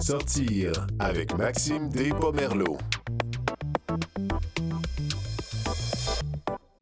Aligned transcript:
Sortir 0.00 0.86
avec 1.00 1.36
Maxime 1.36 1.88
Despomerleau. 1.88 2.78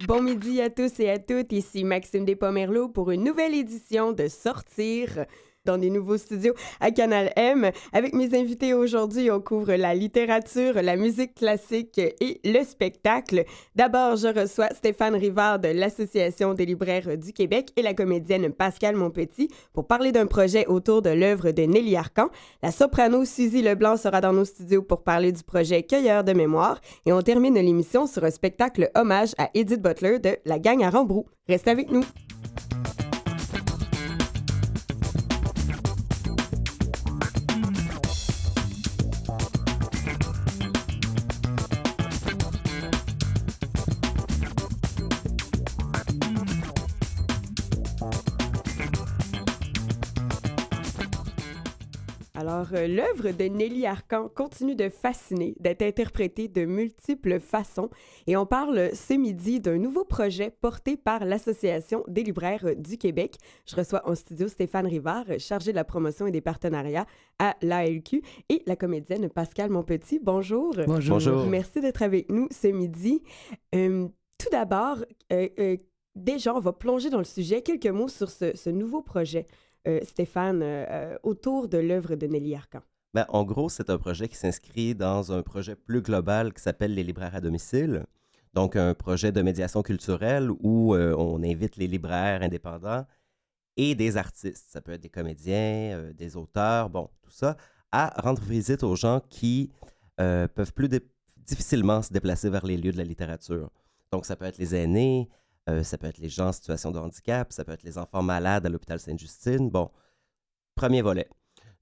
Bon 0.06 0.22
midi 0.22 0.60
à 0.60 0.68
tous 0.68 1.00
et 1.00 1.10
à 1.10 1.18
toutes, 1.18 1.52
ici 1.52 1.82
Maxime 1.84 2.26
Despomerleau 2.26 2.88
pour 2.88 3.10
une 3.10 3.24
nouvelle 3.24 3.54
édition 3.54 4.12
de 4.12 4.28
Sortir 4.28 5.24
dans 5.66 5.76
des 5.76 5.90
nouveaux 5.90 6.16
studios 6.16 6.54
à 6.80 6.90
Canal 6.90 7.32
M. 7.36 7.70
Avec 7.92 8.14
mes 8.14 8.34
invités 8.38 8.72
aujourd'hui, 8.72 9.30
on 9.30 9.40
couvre 9.40 9.74
la 9.74 9.94
littérature, 9.94 10.80
la 10.80 10.96
musique 10.96 11.34
classique 11.34 11.98
et 11.98 12.40
le 12.44 12.64
spectacle. 12.64 13.44
D'abord, 13.74 14.16
je 14.16 14.28
reçois 14.28 14.68
Stéphane 14.70 15.16
Rivard 15.16 15.58
de 15.58 15.68
l'Association 15.68 16.54
des 16.54 16.64
libraires 16.64 17.18
du 17.18 17.32
Québec 17.32 17.70
et 17.76 17.82
la 17.82 17.92
comédienne 17.92 18.52
Pascal 18.52 18.96
Monpetit 18.96 19.48
pour 19.72 19.86
parler 19.86 20.12
d'un 20.12 20.26
projet 20.26 20.66
autour 20.66 21.02
de 21.02 21.10
l'œuvre 21.10 21.50
de 21.50 21.62
Nelly 21.62 21.96
Arcan. 21.96 22.28
La 22.62 22.70
soprano 22.70 23.24
Suzy 23.24 23.62
Leblanc 23.62 23.96
sera 23.96 24.20
dans 24.20 24.32
nos 24.32 24.44
studios 24.44 24.82
pour 24.82 25.02
parler 25.02 25.32
du 25.32 25.42
projet 25.42 25.82
Cueilleur 25.82 26.24
de 26.24 26.32
mémoire 26.32 26.80
et 27.04 27.12
on 27.12 27.22
termine 27.22 27.54
l'émission 27.54 28.06
sur 28.06 28.24
un 28.24 28.30
spectacle 28.30 28.90
hommage 28.94 29.32
à 29.38 29.50
Edith 29.54 29.82
Butler 29.82 30.18
de 30.18 30.36
La 30.44 30.58
Gang 30.58 30.82
à 30.82 30.90
Rambrou. 30.90 31.26
Reste 31.48 31.68
avec 31.68 31.90
nous. 31.90 32.04
Alors, 52.56 52.68
euh, 52.72 52.86
l'œuvre 52.86 53.36
de 53.36 53.44
Nelly 53.44 53.84
Arcan 53.84 54.30
continue 54.34 54.74
de 54.74 54.88
fasciner, 54.88 55.54
d'être 55.60 55.82
interprétée 55.82 56.48
de 56.48 56.64
multiples 56.64 57.38
façons. 57.38 57.90
Et 58.26 58.34
on 58.34 58.46
parle 58.46 58.94
ce 58.94 59.12
midi 59.12 59.60
d'un 59.60 59.76
nouveau 59.76 60.06
projet 60.06 60.50
porté 60.62 60.96
par 60.96 61.26
l'Association 61.26 62.02
des 62.08 62.22
libraires 62.22 62.74
du 62.78 62.96
Québec. 62.96 63.36
Je 63.66 63.76
reçois 63.76 64.08
en 64.08 64.14
studio 64.14 64.48
Stéphane 64.48 64.86
Rivard, 64.86 65.26
chargé 65.38 65.72
de 65.72 65.76
la 65.76 65.84
promotion 65.84 66.26
et 66.26 66.30
des 66.30 66.40
partenariats 66.40 67.04
à 67.38 67.56
l'ALQ, 67.60 68.22
et 68.48 68.62
la 68.66 68.74
comédienne 68.74 69.28
Pascal 69.28 69.68
Monpetit. 69.68 70.18
Bonjour. 70.22 70.72
Bonjour. 70.86 71.16
Bonjour. 71.16 71.46
Merci 71.46 71.82
d'être 71.82 72.00
avec 72.00 72.30
nous 72.30 72.48
ce 72.50 72.68
midi. 72.68 73.22
Euh, 73.74 74.08
tout 74.38 74.48
d'abord, 74.50 74.96
euh, 75.30 75.48
euh, 75.58 75.76
déjà, 76.14 76.54
on 76.54 76.60
va 76.60 76.72
plonger 76.72 77.10
dans 77.10 77.18
le 77.18 77.24
sujet. 77.24 77.60
Quelques 77.60 77.84
mots 77.86 78.08
sur 78.08 78.30
ce, 78.30 78.56
ce 78.56 78.70
nouveau 78.70 79.02
projet. 79.02 79.46
Euh, 79.86 80.00
Stéphane, 80.02 80.62
euh, 80.62 81.16
autour 81.22 81.68
de 81.68 81.78
l'œuvre 81.78 82.16
de 82.16 82.26
Nelly 82.26 82.54
Arcan? 82.56 82.80
Ben, 83.14 83.24
en 83.28 83.44
gros, 83.44 83.68
c'est 83.68 83.88
un 83.88 83.98
projet 83.98 84.28
qui 84.28 84.36
s'inscrit 84.36 84.94
dans 84.94 85.32
un 85.32 85.42
projet 85.42 85.76
plus 85.76 86.02
global 86.02 86.52
qui 86.52 86.62
s'appelle 86.62 86.94
les 86.94 87.04
libraires 87.04 87.34
à 87.34 87.40
domicile. 87.40 88.04
Donc, 88.52 88.74
un 88.74 88.94
projet 88.94 89.30
de 89.32 89.42
médiation 89.42 89.82
culturelle 89.82 90.50
où 90.60 90.94
euh, 90.94 91.14
on 91.16 91.42
invite 91.42 91.76
les 91.76 91.86
libraires 91.86 92.42
indépendants 92.42 93.06
et 93.76 93.94
des 93.94 94.16
artistes, 94.16 94.66
ça 94.70 94.80
peut 94.80 94.92
être 94.92 95.02
des 95.02 95.10
comédiens, 95.10 96.10
des 96.14 96.36
auteurs, 96.36 96.88
bon, 96.88 97.10
tout 97.22 97.30
ça, 97.30 97.56
à 97.92 98.20
rendre 98.22 98.42
visite 98.42 98.82
aux 98.82 98.96
gens 98.96 99.20
qui 99.28 99.70
peuvent 100.16 100.72
plus 100.72 100.88
difficilement 101.36 102.00
se 102.00 102.10
déplacer 102.10 102.48
vers 102.48 102.64
les 102.64 102.78
lieux 102.78 102.92
de 102.92 102.96
la 102.96 103.04
littérature. 103.04 103.70
Donc, 104.10 104.24
ça 104.24 104.34
peut 104.34 104.46
être 104.46 104.56
les 104.56 104.74
aînés, 104.74 105.28
euh, 105.68 105.82
ça 105.82 105.98
peut 105.98 106.06
être 106.06 106.18
les 106.18 106.28
gens 106.28 106.48
en 106.48 106.52
situation 106.52 106.90
de 106.92 106.98
handicap, 106.98 107.52
ça 107.52 107.64
peut 107.64 107.72
être 107.72 107.82
les 107.82 107.98
enfants 107.98 108.22
malades 108.22 108.66
à 108.66 108.68
l'hôpital 108.68 109.00
Sainte-Justine. 109.00 109.70
Bon, 109.70 109.90
premier 110.74 111.02
volet. 111.02 111.28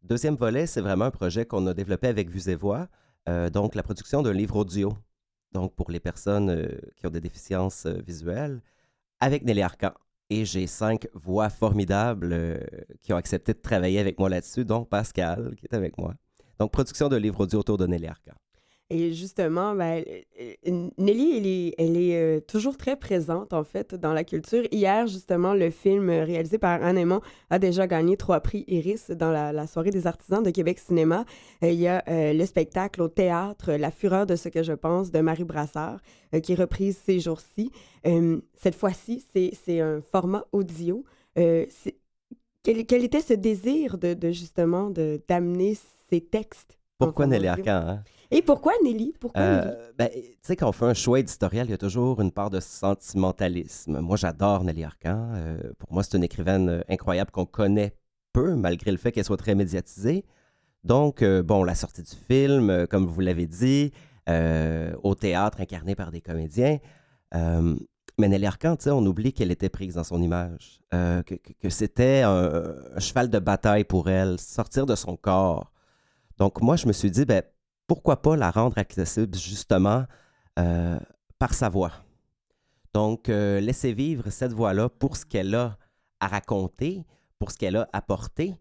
Deuxième 0.02 0.36
volet, 0.36 0.66
c'est 0.66 0.80
vraiment 0.80 1.06
un 1.06 1.10
projet 1.10 1.46
qu'on 1.46 1.66
a 1.66 1.74
développé 1.74 2.08
avec 2.08 2.28
Vues 2.28 2.48
et 2.48 2.54
Voix, 2.54 2.88
euh, 3.28 3.50
donc 3.50 3.74
la 3.74 3.82
production 3.82 4.22
d'un 4.22 4.32
livre 4.32 4.56
audio, 4.56 4.92
donc 5.52 5.74
pour 5.74 5.90
les 5.90 6.00
personnes 6.00 6.50
euh, 6.50 6.68
qui 6.96 7.06
ont 7.06 7.10
des 7.10 7.20
déficiences 7.20 7.86
visuelles, 7.86 8.60
avec 9.20 9.44
Nelly 9.44 9.62
Arcan. 9.62 9.92
Et 10.30 10.44
j'ai 10.46 10.66
cinq 10.66 11.06
voix 11.12 11.50
formidables 11.50 12.66
qui 13.02 13.12
ont 13.12 13.16
accepté 13.16 13.52
de 13.52 13.58
travailler 13.58 14.00
avec 14.00 14.18
moi 14.18 14.30
là-dessus, 14.30 14.64
dont 14.64 14.84
Pascal, 14.84 15.54
qui 15.56 15.66
est 15.66 15.74
avec 15.74 15.98
moi. 15.98 16.14
Donc, 16.58 16.72
production 16.72 17.08
d'un 17.08 17.18
livre 17.18 17.40
audio 17.40 17.60
autour 17.60 17.76
de 17.76 17.86
Nelly 17.86 18.06
Arcan. 18.06 18.32
Et 18.90 19.12
justement, 19.12 19.74
ben, 19.74 20.04
euh, 20.40 20.88
Nelly, 20.98 21.38
elle 21.38 21.46
est, 21.46 21.74
elle 21.78 21.96
est 21.96 22.16
euh, 22.16 22.40
toujours 22.40 22.76
très 22.76 22.96
présente, 22.96 23.54
en 23.54 23.64
fait, 23.64 23.94
dans 23.94 24.12
la 24.12 24.24
culture. 24.24 24.62
Hier, 24.70 25.06
justement, 25.06 25.54
le 25.54 25.70
film 25.70 26.10
réalisé 26.10 26.58
par 26.58 26.82
Anne 26.82 26.98
Aymon 26.98 27.22
a 27.48 27.58
déjà 27.58 27.86
gagné 27.86 28.18
trois 28.18 28.40
prix 28.40 28.64
Iris 28.68 29.10
dans 29.10 29.30
la, 29.30 29.66
soirée 29.66 29.90
des 29.90 30.06
artisans 30.06 30.42
de 30.42 30.50
Québec 30.50 30.78
Cinéma. 30.78 31.24
Euh, 31.62 31.70
il 31.70 31.80
y 31.80 31.88
a 31.88 32.04
le 32.06 32.44
spectacle 32.44 33.00
au 33.00 33.08
théâtre 33.08 33.72
La 33.72 33.90
fureur 33.90 34.26
de 34.26 34.36
ce 34.36 34.50
que 34.50 34.62
je 34.62 34.72
pense 34.74 35.10
de 35.10 35.20
Marie 35.20 35.44
Brassard, 35.44 36.00
qui 36.42 36.52
est 36.52 36.56
reprise 36.56 36.98
ces 37.04 37.20
jours-ci. 37.20 37.70
cette 38.54 38.74
fois-ci, 38.74 39.24
c'est 39.32 39.80
un 39.80 40.02
format 40.02 40.44
audio. 40.52 41.04
Quel, 41.34 42.86
quel, 42.86 43.04
était 43.04 43.20
ce 43.20 43.34
désir 43.34 43.98
de, 43.98 44.14
de 44.14 44.30
justement 44.30 44.90
d'amener 44.90 45.76
ces 46.10 46.20
textes? 46.20 46.78
Pourquoi 46.98 47.26
Nelly 47.26 47.48
Arcan? 47.48 47.70
Hein? 47.88 48.04
Et 48.30 48.42
pourquoi 48.42 48.72
Nelly? 48.82 49.14
Pourquoi 49.18 49.40
euh, 49.40 49.92
Ben, 49.98 50.08
tu 50.12 50.20
sais, 50.42 50.56
quand 50.56 50.68
on 50.68 50.72
fait 50.72 50.86
un 50.86 50.94
choix 50.94 51.20
éditorial, 51.20 51.66
il 51.66 51.70
y 51.70 51.74
a 51.74 51.78
toujours 51.78 52.20
une 52.20 52.32
part 52.32 52.50
de 52.50 52.60
sentimentalisme. 52.60 54.00
Moi, 54.00 54.16
j'adore 54.16 54.64
Nelly 54.64 54.84
Arcan. 54.84 55.32
Euh, 55.34 55.58
pour 55.78 55.92
moi, 55.92 56.02
c'est 56.02 56.16
une 56.16 56.24
écrivaine 56.24 56.68
euh, 56.68 56.80
incroyable 56.88 57.30
qu'on 57.30 57.46
connaît 57.46 57.94
peu, 58.32 58.54
malgré 58.54 58.90
le 58.90 58.96
fait 58.96 59.12
qu'elle 59.12 59.24
soit 59.24 59.36
très 59.36 59.54
médiatisée. 59.54 60.24
Donc, 60.82 61.24
bon, 61.24 61.64
la 61.64 61.74
sortie 61.74 62.02
du 62.02 62.14
film, 62.28 62.86
comme 62.88 63.06
vous 63.06 63.20
l'avez 63.20 63.46
dit, 63.46 63.90
au 64.28 65.14
théâtre 65.14 65.62
incarné 65.62 65.94
par 65.94 66.10
des 66.10 66.20
comédiens. 66.20 66.78
mais 67.32 68.28
Nelly 68.28 68.44
Arcan, 68.44 68.76
tu 68.76 68.84
sais, 68.84 68.90
on 68.90 69.06
oublie 69.06 69.32
qu'elle 69.32 69.50
était 69.50 69.70
prise 69.70 69.94
dans 69.94 70.04
son 70.04 70.20
image, 70.20 70.82
que, 70.90 71.70
c'était 71.70 72.20
un, 72.20 72.74
un, 72.96 73.00
cheval 73.00 73.30
de 73.30 73.38
bataille 73.38 73.84
pour 73.84 74.10
elle, 74.10 74.38
sortir 74.38 74.84
de 74.84 74.94
son 74.94 75.16
corps. 75.16 75.72
Donc, 76.36 76.60
moi, 76.60 76.76
je 76.76 76.86
me 76.86 76.92
suis 76.92 77.10
dit, 77.10 77.24
ben, 77.24 77.42
pourquoi 77.86 78.22
pas 78.22 78.36
la 78.36 78.50
rendre 78.50 78.78
accessible 78.78 79.36
justement 79.36 80.04
euh, 80.58 80.98
par 81.38 81.54
sa 81.54 81.68
voix. 81.68 81.92
Donc, 82.92 83.28
euh, 83.28 83.60
laisser 83.60 83.92
vivre 83.92 84.30
cette 84.30 84.52
voix-là 84.52 84.88
pour 84.88 85.16
ce 85.16 85.26
qu'elle 85.26 85.54
a 85.54 85.76
à 86.20 86.28
raconter, 86.28 87.04
pour 87.38 87.50
ce 87.50 87.58
qu'elle 87.58 87.76
a 87.76 87.88
apporté. 87.92 88.54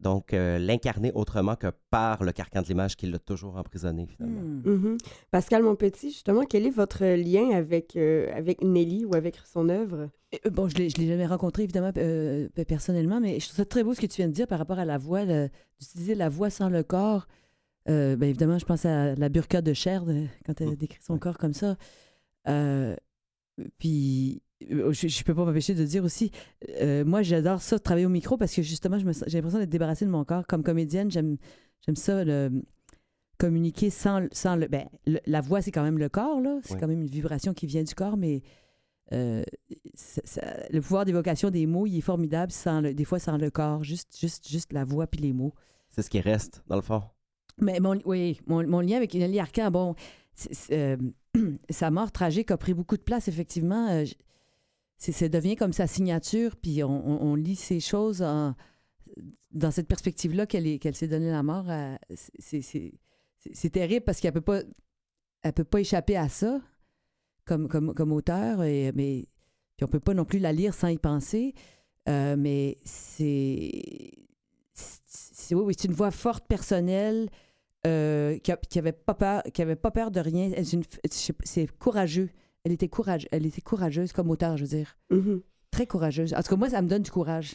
Donc, 0.00 0.34
euh, 0.34 0.58
l'incarner 0.58 1.12
autrement 1.14 1.54
que 1.54 1.68
par 1.90 2.22
le 2.22 2.32
carcan 2.32 2.60
de 2.60 2.66
l'image 2.66 2.96
qui 2.96 3.06
l'a 3.06 3.18
toujours 3.18 3.56
emprisonné, 3.56 4.06
finalement. 4.06 4.40
Hmm. 4.42 4.62
Mm-hmm. 4.66 4.98
Pascal 5.30 5.62
Monpetit, 5.62 6.10
justement, 6.10 6.42
quel 6.42 6.66
est 6.66 6.70
votre 6.70 7.06
lien 7.06 7.50
avec, 7.56 7.96
avec 7.96 8.62
Nelly 8.62 9.06
ou 9.06 9.14
avec 9.14 9.38
son 9.50 9.70
œuvre? 9.70 10.10
Bon, 10.50 10.68
je 10.68 10.76
ne 10.76 10.82
l'ai 10.82 11.06
jamais 11.06 11.26
rencontré, 11.26 11.62
évidemment, 11.62 11.92
personnellement, 12.68 13.20
mais 13.20 13.40
je 13.40 13.46
trouve 13.46 13.56
ça 13.56 13.64
très 13.64 13.84
beau 13.84 13.94
ce 13.94 14.00
que 14.00 14.06
tu 14.06 14.16
viens 14.16 14.28
de 14.28 14.34
dire 14.34 14.48
par 14.48 14.58
rapport 14.58 14.80
à 14.80 14.84
la 14.84 14.98
voix, 14.98 15.24
d'utiliser 15.24 16.16
la 16.16 16.28
voix 16.28 16.50
sans 16.50 16.68
le 16.68 16.82
corps. 16.82 17.26
Euh, 17.88 18.16
ben 18.16 18.28
évidemment, 18.28 18.58
je 18.58 18.64
pense 18.64 18.84
à 18.84 19.14
la 19.14 19.28
burqa 19.28 19.62
de 19.62 19.72
Cher 19.72 20.04
quand 20.44 20.60
elle 20.60 20.70
mm. 20.70 20.76
décrit 20.76 20.98
son 21.02 21.18
corps 21.18 21.38
comme 21.38 21.52
ça. 21.52 21.76
Euh, 22.48 22.96
puis, 23.78 24.42
euh, 24.70 24.92
je 24.92 25.06
ne 25.06 25.24
peux 25.24 25.34
pas 25.34 25.44
m'empêcher 25.44 25.74
de 25.74 25.84
dire 25.84 26.04
aussi, 26.04 26.30
moi, 27.04 27.22
j'adore 27.22 27.60
ça, 27.62 27.78
travailler 27.78 28.06
au 28.06 28.10
micro, 28.10 28.36
parce 28.36 28.54
que 28.54 28.62
justement, 28.62 28.98
j'ai 28.98 29.38
l'impression 29.38 29.58
d'être 29.58 29.70
débarrassée 29.70 30.04
de 30.04 30.10
mon 30.10 30.24
corps. 30.24 30.46
Comme 30.46 30.62
comédienne, 30.62 31.10
j'aime 31.10 31.38
ça, 31.94 32.24
communiquer 33.38 33.90
sans, 33.90 34.26
sans 34.32 34.56
le, 34.56 34.66
ben, 34.66 34.86
La 35.26 35.40
voix, 35.40 35.60
c'est 35.62 35.72
quand 35.72 35.82
même 35.82 35.98
le 35.98 36.08
corps, 36.08 36.40
là. 36.40 36.58
C'est 36.64 36.78
quand 36.78 36.88
même 36.88 37.02
une 37.02 37.08
vibration 37.08 37.54
qui 37.54 37.66
vient 37.66 37.84
du 37.84 37.94
corps, 37.94 38.16
mais 38.16 38.42
le 39.10 40.80
pouvoir 40.80 41.04
d'évocation 41.04 41.50
des 41.50 41.66
mots, 41.66 41.86
il 41.86 41.98
est 41.98 42.02
formidable, 42.02 42.50
sans 42.50 42.80
le, 42.80 42.94
des 42.94 43.04
fois 43.04 43.20
sans 43.20 43.36
le 43.36 43.50
corps, 43.50 43.84
juste, 43.84 44.18
juste, 44.18 44.48
juste 44.48 44.72
la 44.72 44.84
voix 44.84 45.06
puis 45.06 45.20
les 45.20 45.32
mots. 45.32 45.54
C'est 45.90 46.02
ce 46.02 46.10
qui 46.10 46.20
reste, 46.20 46.62
dans 46.66 46.76
le 46.76 46.82
fond. 46.82 47.02
Mais 47.58 47.80
mon, 47.80 47.98
oui, 48.04 48.40
mon, 48.46 48.80
lien 48.80 48.96
avec 48.96 49.14
Nelly 49.14 49.40
Arcan, 49.40 49.70
bon, 49.70 49.94
euh, 50.70 50.96
sa 51.70 51.90
mort 51.90 52.12
tragique 52.12 52.50
a 52.50 52.56
pris 52.56 52.74
beaucoup 52.74 52.96
de 52.96 53.02
place, 53.02 53.28
effectivement. 53.28 53.88
Euh, 53.88 54.04
ça 54.98 55.28
devient 55.28 55.56
comme 55.56 55.72
sa 55.72 55.86
signature, 55.86 56.56
puis 56.56 56.82
on, 56.82 57.34
lit 57.34 57.56
ces 57.56 57.80
choses 57.80 58.20
dans 58.20 59.70
cette 59.70 59.88
perspective-là 59.88 60.46
qu'elle 60.46 60.94
s'est 60.94 61.08
donné 61.08 61.30
la 61.30 61.42
mort. 61.42 61.66
C'est 62.08 63.70
terrible 63.70 64.04
parce 64.04 64.20
qu'elle 64.20 64.32
peut 64.32 64.40
pas 64.40 64.62
elle 65.42 65.52
peut 65.52 65.64
pas 65.64 65.80
échapper 65.80 66.16
à 66.16 66.28
ça 66.28 66.60
comme, 67.44 67.68
comme, 67.68 67.94
comme 67.94 68.12
auteur, 68.12 68.62
et, 68.64 68.90
mais 68.96 69.28
puis 69.76 69.84
on 69.84 69.88
peut 69.88 70.00
pas 70.00 70.14
non 70.14 70.24
plus 70.24 70.38
la 70.38 70.52
lire 70.52 70.74
sans 70.74 70.88
y 70.88 70.98
penser. 70.98 71.54
Euh, 72.08 72.36
mais 72.36 72.78
c'est 72.84 74.12
oui, 75.52 75.74
c'est 75.78 75.86
une 75.86 75.94
voix 75.94 76.10
forte, 76.10 76.46
personnelle, 76.46 77.28
euh, 77.86 78.38
qui, 78.38 78.52
qui 78.68 78.78
avait 78.78 78.92
pas 78.92 79.14
peur, 79.14 79.42
qui 79.54 79.62
avait 79.62 79.76
pas 79.76 79.90
peur 79.90 80.10
de 80.10 80.20
rien. 80.20 80.50
C'est 80.62 81.78
courageux. 81.78 82.30
Elle 82.64 82.72
était 82.72 82.88
courage, 82.88 83.28
elle 83.30 83.46
était 83.46 83.60
courageuse 83.60 84.12
comme 84.12 84.28
auteur, 84.28 84.56
je 84.56 84.64
veux 84.64 84.76
dire. 84.76 84.96
Mm-hmm. 85.12 85.40
Très 85.70 85.86
courageuse. 85.86 86.34
En 86.34 86.42
tout 86.42 86.48
cas, 86.48 86.56
moi, 86.56 86.70
ça 86.70 86.82
me 86.82 86.88
donne 86.88 87.02
du 87.02 87.10
courage. 87.10 87.54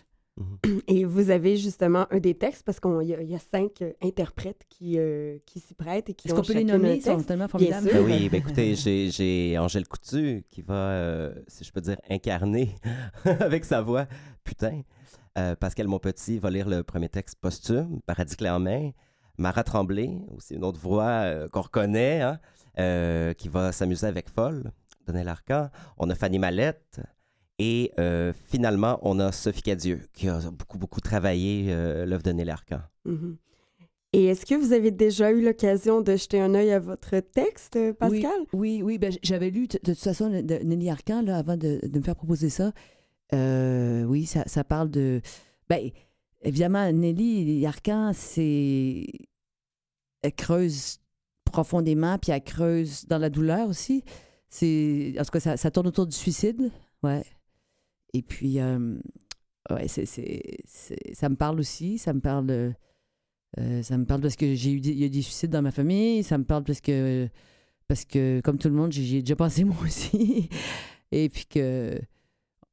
Et 0.87 1.03
vous 1.03 1.29
avez 1.29 1.57
justement 1.57 2.07
un 2.09 2.19
des 2.19 2.33
textes, 2.33 2.63
parce 2.63 2.79
qu'il 2.79 3.01
y, 3.03 3.31
y, 3.31 3.35
a 3.35 3.39
cinq 3.39 3.81
euh, 3.81 3.91
interprètes 4.01 4.63
qui, 4.69 4.97
euh, 4.97 5.37
qui 5.45 5.59
s'y 5.59 5.73
prêtent 5.73 6.09
et 6.09 6.13
qui 6.13 6.27
Est-ce 6.27 6.35
qu'on 6.35 6.41
peut 6.41 6.53
les 6.53 6.63
nommer? 6.63 6.95
Ils 6.95 7.01
sont 7.01 7.21
tellement 7.21 7.47
formidables. 7.47 7.89
Ben 7.91 8.03
oui, 8.03 8.29
ben 8.29 8.37
écoutez, 8.37 8.75
j'ai 9.11 9.57
Angèle 9.59 9.87
Coutu 9.87 10.43
qui 10.49 10.61
va, 10.61 10.73
euh, 10.73 11.33
si 11.47 11.63
je 11.63 11.71
peux 11.71 11.81
dire, 11.81 11.97
incarner 12.09 12.75
avec 13.25 13.65
sa 13.65 13.81
voix, 13.81 14.07
putain. 14.43 14.81
Pascal 15.59 15.87
Monpetit 15.87 16.39
va 16.39 16.49
lire 16.49 16.67
le 16.67 16.83
premier 16.83 17.07
texte 17.07 17.37
posthume, 17.39 18.01
Paradis 18.05 18.35
clé 18.35 18.49
en 18.49 18.59
main. 18.59 18.91
Mara 19.41 19.63
Tremblay, 19.63 20.17
aussi 20.35 20.55
une 20.55 20.63
autre 20.63 20.79
voix 20.79 21.25
qu'on 21.51 21.61
reconnaît, 21.61 22.21
hein, 22.21 23.33
qui 23.37 23.49
va 23.49 23.71
s'amuser 23.71 24.07
avec 24.07 24.29
Folle, 24.29 24.71
Donner 25.07 25.23
l'Arcan. 25.23 25.69
On 25.97 26.09
a 26.09 26.15
Fanny 26.15 26.39
Mallette, 26.39 27.01
et 27.63 27.91
euh, 27.99 28.33
finalement, 28.45 28.97
on 29.03 29.19
a 29.19 29.31
Sophie 29.31 29.61
Cadieux, 29.61 30.01
qui 30.13 30.27
a 30.27 30.39
beaucoup, 30.49 30.79
beaucoup 30.79 30.99
travaillé 30.99 31.67
euh, 31.69 32.07
l'œuvre 32.07 32.23
de 32.23 32.31
Nelly 32.31 32.49
Arcan. 32.49 32.79
Mm-hmm. 33.05 33.35
Et 34.13 34.25
est-ce 34.25 34.47
que 34.47 34.55
vous 34.55 34.73
avez 34.73 34.89
déjà 34.89 35.31
eu 35.31 35.45
l'occasion 35.45 36.01
de 36.01 36.15
jeter 36.15 36.41
un 36.41 36.55
œil 36.55 36.71
à 36.71 36.79
votre 36.79 37.19
texte, 37.19 37.77
Pascal? 37.99 38.31
Oui, 38.51 38.81
oui, 38.83 38.97
ben, 38.97 39.13
j'avais 39.21 39.51
lu 39.51 39.67
de, 39.67 39.77
toute 39.77 39.95
façon 39.95 40.29
Nelly 40.29 40.89
Arcan 40.89 41.21
là, 41.21 41.37
avant 41.37 41.55
de, 41.55 41.79
me 41.93 42.01
faire 42.01 42.15
proposer 42.15 42.49
ça. 42.49 42.73
Euh, 43.35 44.05
oui, 44.05 44.25
ça, 44.25 44.41
ça, 44.47 44.63
parle 44.63 44.89
de. 44.89 45.21
Ben, 45.69 45.91
évidemment, 46.41 46.91
Nelly 46.91 47.63
Arcan, 47.67 48.11
c'est. 48.15 49.05
Elle 50.21 50.33
creuse 50.33 50.99
profondément, 51.51 52.17
puis 52.17 52.31
elle 52.31 52.43
creuse 52.43 53.05
dans 53.05 53.17
la 53.17 53.29
douleur 53.29 53.67
aussi. 53.67 54.03
En 54.61 55.23
tout 55.23 55.31
cas, 55.31 55.57
ça, 55.57 55.71
tourne 55.71 55.87
autour 55.87 56.07
du 56.07 56.15
suicide. 56.15 56.71
Ouais. 57.03 57.23
Et 58.13 58.21
puis, 58.21 58.59
euh, 58.59 58.97
ouais, 59.69 59.87
ça 59.87 61.29
me 61.29 61.35
parle 61.35 61.59
aussi. 61.59 61.97
Ça 61.97 62.13
me 62.13 62.19
parle, 62.19 62.73
euh, 63.59 63.83
ça 63.83 63.97
me 63.97 64.05
parle 64.05 64.21
parce 64.21 64.35
que 64.35 64.55
j'ai 64.55 64.71
eu 64.71 64.81
des, 64.81 64.93
y 64.93 65.05
a 65.05 65.09
des 65.09 65.21
suicides 65.21 65.51
dans 65.51 65.61
ma 65.61 65.71
famille. 65.71 66.23
Ça 66.23 66.37
me 66.37 66.43
parle 66.43 66.63
parce 66.63 66.81
que, 66.81 67.29
parce 67.87 68.05
que 68.05 68.41
comme 68.41 68.57
tout 68.57 68.67
le 68.67 68.75
monde, 68.75 68.91
j'ai, 68.91 69.21
déjà 69.21 69.35
pensé 69.35 69.63
moi 69.65 69.77
aussi. 69.83 70.49
Et 71.11 71.29
puis 71.29 71.45
que, 71.45 71.99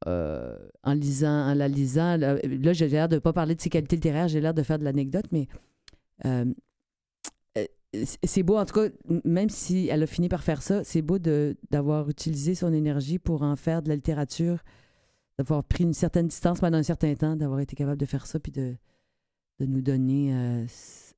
euh, 0.06 0.58
en 0.82 0.94
lisant, 0.94 1.50
en 1.50 1.54
la 1.54 1.68
lisant, 1.68 2.16
là, 2.16 2.38
j'ai 2.72 2.88
l'air 2.88 3.08
de 3.08 3.16
ne 3.16 3.20
pas 3.20 3.32
parler 3.32 3.54
de 3.54 3.60
ses 3.60 3.70
qualités 3.70 3.96
littéraires, 3.96 4.28
j'ai 4.28 4.40
l'air 4.40 4.54
de 4.54 4.62
faire 4.62 4.78
de 4.78 4.84
l'anecdote, 4.84 5.26
mais 5.32 5.48
c'est 7.92 8.42
beau, 8.42 8.56
en 8.56 8.66
tout 8.66 8.74
cas, 8.74 8.88
même 9.24 9.48
si 9.48 9.88
elle 9.88 10.02
a 10.02 10.06
fini 10.06 10.28
par 10.28 10.42
faire 10.42 10.62
ça, 10.62 10.84
c'est 10.84 11.02
beau 11.02 11.18
d'avoir 11.18 12.08
utilisé 12.10 12.54
son 12.54 12.72
énergie 12.72 13.18
pour 13.18 13.42
en 13.42 13.56
faire 13.56 13.82
de 13.82 13.88
la 13.88 13.94
littérature 13.94 14.62
d'avoir 15.38 15.62
pris 15.64 15.84
une 15.84 15.94
certaine 15.94 16.26
distance 16.26 16.60
pendant 16.60 16.78
un 16.78 16.82
certain 16.82 17.14
temps, 17.14 17.36
d'avoir 17.36 17.60
été 17.60 17.76
capable 17.76 17.98
de 17.98 18.06
faire 18.06 18.26
ça, 18.26 18.40
puis 18.40 18.52
de, 18.52 18.74
de 19.60 19.66
nous 19.66 19.80
donner 19.80 20.34
euh, 20.34 20.64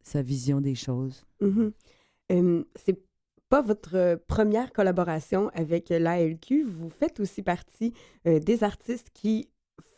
sa 0.02 0.22
vision 0.22 0.60
des 0.60 0.74
choses. 0.74 1.24
Mm-hmm. 1.40 2.64
c'est 2.76 3.00
pas 3.48 3.62
votre 3.62 4.20
première 4.28 4.72
collaboration 4.72 5.50
avec 5.54 5.88
l'ALQ. 5.88 6.64
Vous 6.64 6.90
faites 6.90 7.18
aussi 7.18 7.42
partie 7.42 7.92
euh, 8.26 8.38
des 8.38 8.62
artistes 8.62 9.08
qui 9.12 9.48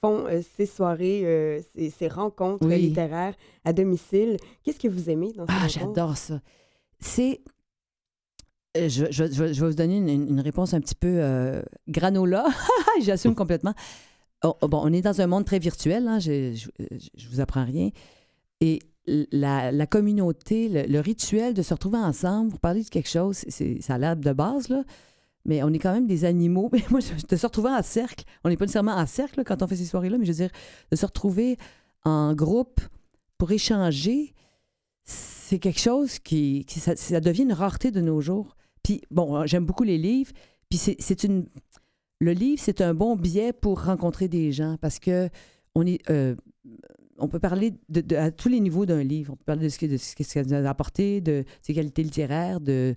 font 0.01 0.27
euh, 0.27 0.41
ces 0.57 0.67
soirées, 0.67 1.63
ces, 1.75 1.91
ces, 1.91 2.09
rencontres 2.09 2.67
littéraires 2.69 3.35
à 3.65 3.73
domicile. 3.73 4.37
Qu'est-ce 4.63 4.79
que 4.79 4.89
vous 4.89 5.11
aimez 5.11 5.33
dans 5.33 5.47
ces 5.47 5.53
Ah, 5.53 5.69
j'adore 5.69 6.17
ça. 6.17 6.41
C'est 7.04 7.40
je, 8.75 9.04
je, 9.10 9.25
je, 9.31 9.43
vais 9.44 9.52
vous 9.52 9.75
donner 9.75 9.99
une, 9.99 10.40
réponse 10.40 10.72
un 10.72 10.81
petit 10.81 10.94
peu 10.94 11.62
granola. 11.88 12.46
J'assume 13.02 13.34
complètement. 13.34 13.75
Oh, 14.44 14.56
oh, 14.60 14.69
bon, 14.69 14.81
on 14.82 14.93
est 14.93 15.02
dans 15.02 15.20
un 15.20 15.26
monde 15.26 15.44
très 15.44 15.60
virtuel, 15.60 16.08
hein, 16.08 16.19
je, 16.19 16.52
je, 16.54 17.28
vous 17.28 17.40
apprends 17.40 17.64
rien. 17.64 17.90
Et 18.60 18.81
la, 19.06 19.87
communauté, 19.87 20.69
le, 20.69 21.00
rituel 21.00 21.54
de 21.54 21.62
se 21.62 21.72
retrouver 21.75 21.99
ensemble 21.99 22.50
pour 22.50 22.58
parler 22.58 22.82
de 22.82 22.88
quelque 22.88 23.08
chose, 23.08 23.44
c'est, 23.49 23.81
ça 23.81 23.94
a 23.94 23.99
l'air 23.99 24.16
de 24.16 24.32
base, 24.32 24.69
là. 24.69 24.82
Mais 25.44 25.62
on 25.64 25.72
est 25.72 25.78
quand 25.78 25.93
même 25.93 26.06
des 26.06 26.25
animaux. 26.25 26.70
Mais 26.72 26.84
moi, 26.90 27.00
de 27.00 27.37
se 27.37 27.46
retrouver 27.46 27.70
en 27.70 27.82
cercle, 27.82 28.25
on 28.44 28.49
n'est 28.49 28.56
pas 28.56 28.64
nécessairement 28.64 28.96
en 28.96 29.06
cercle 29.06 29.43
quand 29.44 29.62
on 29.62 29.66
fait 29.66 29.76
ces 29.76 29.87
soirées-là, 29.87 30.19
mais 30.19 30.25
je 30.25 30.32
veux 30.32 30.37
dire, 30.37 30.50
de 30.90 30.96
se 30.96 31.06
retrouver 31.06 31.56
en 32.04 32.34
groupe 32.34 32.81
pour 33.38 33.50
échanger, 33.52 34.34
c'est 35.04 35.58
quelque 35.58 35.81
chose 35.81 36.19
qui, 36.19 36.64
ça, 36.69 36.96
ça, 36.96 37.20
devient 37.20 37.43
une 37.43 37.52
rareté 37.52 37.90
de 37.90 38.00
nos 38.00 38.20
jours. 38.20 38.56
Puis, 38.82 39.02
bon, 39.10 39.46
j'aime 39.46 39.64
beaucoup 39.64 39.84
les 39.84 39.99
livres, 39.99 40.32
puis 40.69 40.78
c'est 40.78 41.25
une 41.25 41.46
le 42.22 42.32
livre, 42.32 42.60
c'est 42.62 42.81
un 42.81 42.94
bon 42.94 43.16
biais 43.16 43.52
pour 43.52 43.84
rencontrer 43.84 44.28
des 44.28 44.52
gens 44.52 44.76
parce 44.81 44.99
que 44.99 45.28
on 45.75 45.84
est. 45.84 46.08
Euh, 46.08 46.37
on 47.19 47.28
peut 47.28 47.38
parler 47.38 47.75
de, 47.88 48.16
à 48.16 48.31
tous 48.31 48.49
les 48.49 48.58
niveaux 48.58 48.87
d'un 48.87 49.02
livre. 49.02 49.32
On 49.34 49.37
peut 49.37 49.44
parler 49.44 49.64
de 49.64 49.69
ce 49.69 49.78
que, 49.78 49.87
de 49.87 49.96
ce 49.96 50.14
que 50.14 50.43
nous 50.44 50.66
a 50.66 50.70
apporté, 50.70 51.20
de 51.20 51.44
ses 51.60 51.75
qualités 51.75 52.02
littéraires, 52.02 52.60
de. 52.60 52.94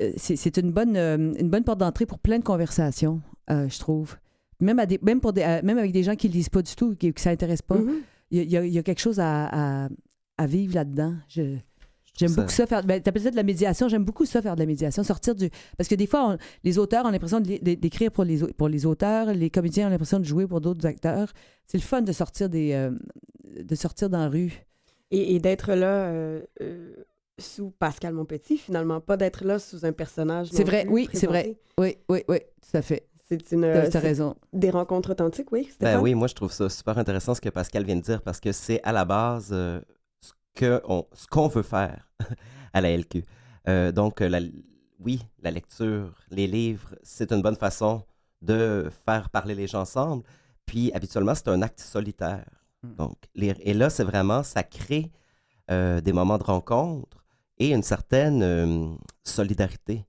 Euh, 0.00 0.12
c'est 0.16 0.56
une 0.56 0.72
bonne, 0.72 0.96
euh, 0.96 1.34
une 1.38 1.50
bonne 1.50 1.64
porte 1.64 1.78
d'entrée 1.78 2.06
pour 2.06 2.18
plein 2.18 2.38
de 2.38 2.44
conversations, 2.44 3.20
je 3.48 3.78
trouve. 3.78 4.16
Même, 4.60 4.78
à 4.78 4.86
des, 4.86 4.98
même, 5.02 5.20
pour 5.20 5.32
des, 5.32 5.42
même 5.62 5.78
avec 5.78 5.92
des 5.92 6.02
gens 6.02 6.16
qui 6.16 6.28
ne 6.28 6.32
lisent 6.32 6.48
pas 6.48 6.62
du 6.62 6.74
tout, 6.74 6.96
qui 6.96 7.08
ne 7.08 7.12
s'intéressent 7.16 7.66
pas. 7.66 7.76
Mm-hmm. 7.76 8.00
Il 8.30 8.42
y, 8.42 8.72
y, 8.72 8.78
a 8.78 8.82
quelque 8.82 9.00
chose 9.00 9.20
à, 9.20 9.84
à, 9.84 9.88
à 10.38 10.46
vivre 10.46 10.74
là-dedans. 10.74 11.14
Je, 11.28 11.58
J'aime 12.16 12.32
beaucoup 12.32 12.50
ça 12.50 12.66
faire. 12.66 12.84
Ben, 12.84 13.02
T'appelles 13.02 13.22
ça 13.22 13.30
de 13.30 13.36
la 13.36 13.42
médiation. 13.42 13.88
J'aime 13.88 14.04
beaucoup 14.04 14.24
ça 14.24 14.40
faire 14.40 14.54
de 14.54 14.60
la 14.60 14.66
médiation. 14.66 15.02
Sortir 15.02 15.34
du. 15.34 15.50
Parce 15.76 15.88
que 15.88 15.94
des 15.94 16.06
fois, 16.06 16.36
les 16.62 16.78
auteurs 16.78 17.04
ont 17.04 17.10
l'impression 17.10 17.40
d'écrire 17.40 18.12
pour 18.12 18.24
les, 18.24 18.38
pour 18.54 18.68
les 18.68 18.86
auteurs, 18.86 19.32
les 19.32 19.50
comédiens 19.50 19.88
ont 19.88 19.90
l'impression 19.90 20.20
de 20.20 20.24
jouer 20.24 20.46
pour 20.46 20.60
d'autres 20.60 20.86
acteurs. 20.86 21.32
C'est 21.66 21.78
le 21.78 21.82
fun 21.82 22.02
de 22.02 22.12
sortir 22.12 22.48
des. 22.48 22.72
Euh, 22.72 22.92
de 23.44 23.74
sortir 23.74 24.08
dans 24.10 24.18
la 24.18 24.28
rue. 24.28 24.64
Et, 25.10 25.38
d'être 25.38 25.72
là. 25.74 26.06
Euh, 26.06 26.42
euh, 26.60 26.94
sous 27.36 27.70
Pascal 27.70 28.14
Monpetit, 28.14 28.58
finalement, 28.58 29.00
pas 29.00 29.16
d'être 29.16 29.44
là 29.44 29.58
sous 29.58 29.84
un 29.84 29.90
personnage. 29.90 30.50
C'est 30.52 30.62
vrai, 30.62 30.86
oui, 30.88 31.08
c'est 31.12 31.26
vrai. 31.26 31.56
Oui, 31.78 31.96
oui, 32.08 32.22
oui, 32.28 32.38
tout 32.38 32.76
à 32.76 32.82
fait. 32.82 33.08
C'est 33.28 33.50
une. 33.50 33.88
T'as 33.90 33.98
raison. 33.98 34.36
Des 34.52 34.70
rencontres 34.70 35.10
authentiques, 35.10 35.50
oui. 35.50 35.68
Ben 35.80 36.00
oui, 36.00 36.14
moi 36.14 36.28
je 36.28 36.34
trouve 36.34 36.52
ça 36.52 36.68
super 36.68 36.96
intéressant 36.96 37.34
ce 37.34 37.40
que 37.40 37.48
Pascal 37.48 37.84
vient 37.84 37.96
de 37.96 38.02
dire 38.02 38.22
parce 38.22 38.38
que 38.38 38.52
c'est 38.52 38.80
à 38.84 38.92
la 38.92 39.04
base 39.04 39.52
que 40.54 40.82
ce 41.12 41.26
qu'on 41.26 41.48
veut 41.48 41.62
faire 41.62 42.08
à 42.72 42.80
la 42.80 42.96
LQ. 42.96 43.24
Euh, 43.68 43.92
donc, 43.92 44.20
la, 44.20 44.40
oui, 45.00 45.20
la 45.42 45.50
lecture, 45.50 46.14
les 46.30 46.46
livres, 46.46 46.94
c'est 47.02 47.32
une 47.32 47.42
bonne 47.42 47.56
façon 47.56 48.04
de 48.42 48.90
faire 49.06 49.30
parler 49.30 49.54
les 49.54 49.66
gens 49.66 49.80
ensemble. 49.80 50.24
Puis, 50.66 50.92
habituellement, 50.92 51.34
c'est 51.34 51.48
un 51.48 51.62
acte 51.62 51.80
solitaire. 51.80 52.46
Hmm. 52.82 52.94
Donc, 52.96 53.16
lire. 53.34 53.56
Et 53.60 53.74
là, 53.74 53.90
c'est 53.90 54.04
vraiment, 54.04 54.42
ça 54.42 54.62
crée 54.62 55.10
euh, 55.70 56.00
des 56.00 56.12
moments 56.12 56.38
de 56.38 56.44
rencontre 56.44 57.24
et 57.58 57.72
une 57.72 57.82
certaine 57.82 58.42
euh, 58.42 58.94
solidarité 59.22 60.04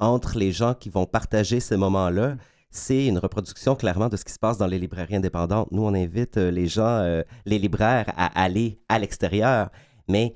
entre 0.00 0.36
les 0.36 0.50
gens 0.50 0.74
qui 0.74 0.90
vont 0.90 1.06
partager 1.06 1.60
ces 1.60 1.76
moments-là. 1.76 2.34
C'est 2.76 3.06
une 3.06 3.18
reproduction 3.18 3.76
clairement 3.76 4.08
de 4.08 4.16
ce 4.16 4.24
qui 4.24 4.32
se 4.32 4.38
passe 4.38 4.58
dans 4.58 4.66
les 4.66 4.80
librairies 4.80 5.14
indépendantes. 5.14 5.70
Nous, 5.70 5.82
on 5.82 5.94
invite 5.94 6.38
euh, 6.38 6.50
les 6.50 6.66
gens, 6.66 6.82
euh, 6.82 7.22
les 7.46 7.60
libraires, 7.60 8.12
à 8.16 8.42
aller 8.42 8.80
à 8.88 8.98
l'extérieur, 8.98 9.70
mais 10.08 10.34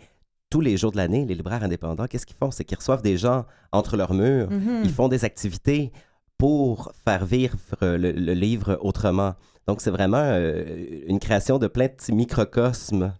tous 0.49 0.61
les 0.61 0.77
jours 0.77 0.93
de 0.93 0.99
l'année, 0.99 1.27
les 1.27 1.35
libraires 1.35 1.65
indépendants, 1.65 2.07
qu'est-ce 2.07 2.27
qu'ils 2.27 2.37
font? 2.37 2.53
C'est 2.53 2.63
qu'ils 2.63 2.79
reçoivent 2.79 3.03
des 3.03 3.17
gens 3.17 3.45
entre 3.73 3.97
leurs 3.97 4.15
murs, 4.15 4.49
mm-hmm. 4.51 4.83
ils 4.85 4.93
font 4.93 5.09
des 5.09 5.25
activités 5.25 5.91
pour 6.39 6.93
faire 7.05 7.27
vivre 7.27 7.59
le, 7.81 8.13
livre 8.13 8.79
autrement. 8.83 9.35
Donc, 9.67 9.81
c'est 9.81 9.91
vraiment 9.91 10.23
euh, 10.23 11.03
une 11.09 11.19
création 11.19 11.59
de 11.59 11.67
plein 11.67 11.87
de 11.87 11.93
petits 11.93 12.13
microcosmes 12.13 13.15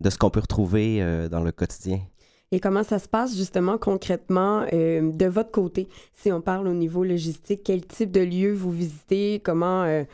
de 0.00 0.10
ce 0.10 0.18
qu'on 0.18 0.30
peut 0.30 0.40
retrouver 0.40 1.28
dans 1.30 1.40
le 1.40 1.52
quotidien. 1.52 2.00
Et 2.52 2.60
comment 2.60 2.84
ça 2.84 2.98
se 2.98 3.08
passe 3.08 3.36
justement 3.36 3.76
concrètement 3.76 4.64
euh, 4.72 5.10
de 5.12 5.26
votre 5.26 5.50
côté? 5.50 5.88
Si 6.14 6.30
on 6.30 6.40
parle 6.40 6.68
au 6.68 6.74
niveau 6.74 7.02
logistique, 7.02 7.62
quel 7.64 7.84
type 7.84 8.12
de 8.12 8.20
lieu 8.20 8.52
vous 8.52 8.70
visitez? 8.70 9.40
Comment, 9.44 9.82
euh, 9.82 10.04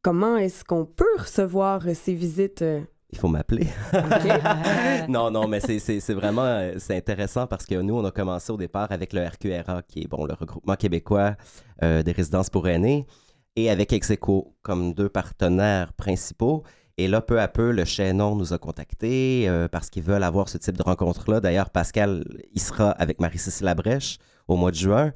comment 0.00 0.38
est-ce 0.38 0.64
qu'on 0.64 0.86
peut 0.86 1.04
recevoir 1.18 1.86
euh, 1.86 1.92
ces 1.94 2.14
visites? 2.14 2.64
Il 3.10 3.18
faut 3.18 3.28
m'appeler. 3.28 3.66
non, 5.10 5.30
non, 5.30 5.46
mais 5.46 5.60
c'est 5.60 6.14
vraiment 6.14 6.70
c'est 6.78 6.96
intéressant 6.96 7.46
parce 7.46 7.66
que 7.66 7.74
nous, 7.74 7.94
on 7.94 8.04
a 8.06 8.10
commencé 8.10 8.50
au 8.50 8.56
départ 8.56 8.90
avec 8.90 9.12
le 9.12 9.26
RQRA, 9.26 9.82
qui 9.82 10.04
est 10.04 10.08
bon, 10.08 10.24
le 10.24 10.32
regroupement 10.32 10.76
québécois 10.76 11.36
des 11.82 12.12
résidences 12.12 12.48
pour 12.48 12.68
aînés, 12.68 13.06
et 13.54 13.68
avec 13.68 13.92
Execo 13.92 14.54
comme 14.62 14.94
deux 14.94 15.10
partenaires 15.10 15.92
principaux. 15.92 16.62
Et 16.98 17.08
là, 17.08 17.20
peu 17.20 17.40
à 17.40 17.48
peu, 17.48 17.72
le 17.72 17.84
chaînon 17.84 18.36
nous 18.36 18.52
a 18.52 18.58
contactés 18.58 19.48
euh, 19.48 19.68
parce 19.68 19.88
qu'ils 19.90 20.02
veulent 20.02 20.22
avoir 20.22 20.48
ce 20.48 20.58
type 20.58 20.76
de 20.76 20.82
rencontre-là. 20.82 21.40
D'ailleurs, 21.40 21.70
Pascal, 21.70 22.24
il 22.52 22.60
sera 22.60 22.90
avec 22.90 23.20
Marie-Cécile 23.20 23.66
Labrèche 23.66 24.18
au 24.48 24.56
mois 24.56 24.70
de 24.70 24.76
juin. 24.76 25.12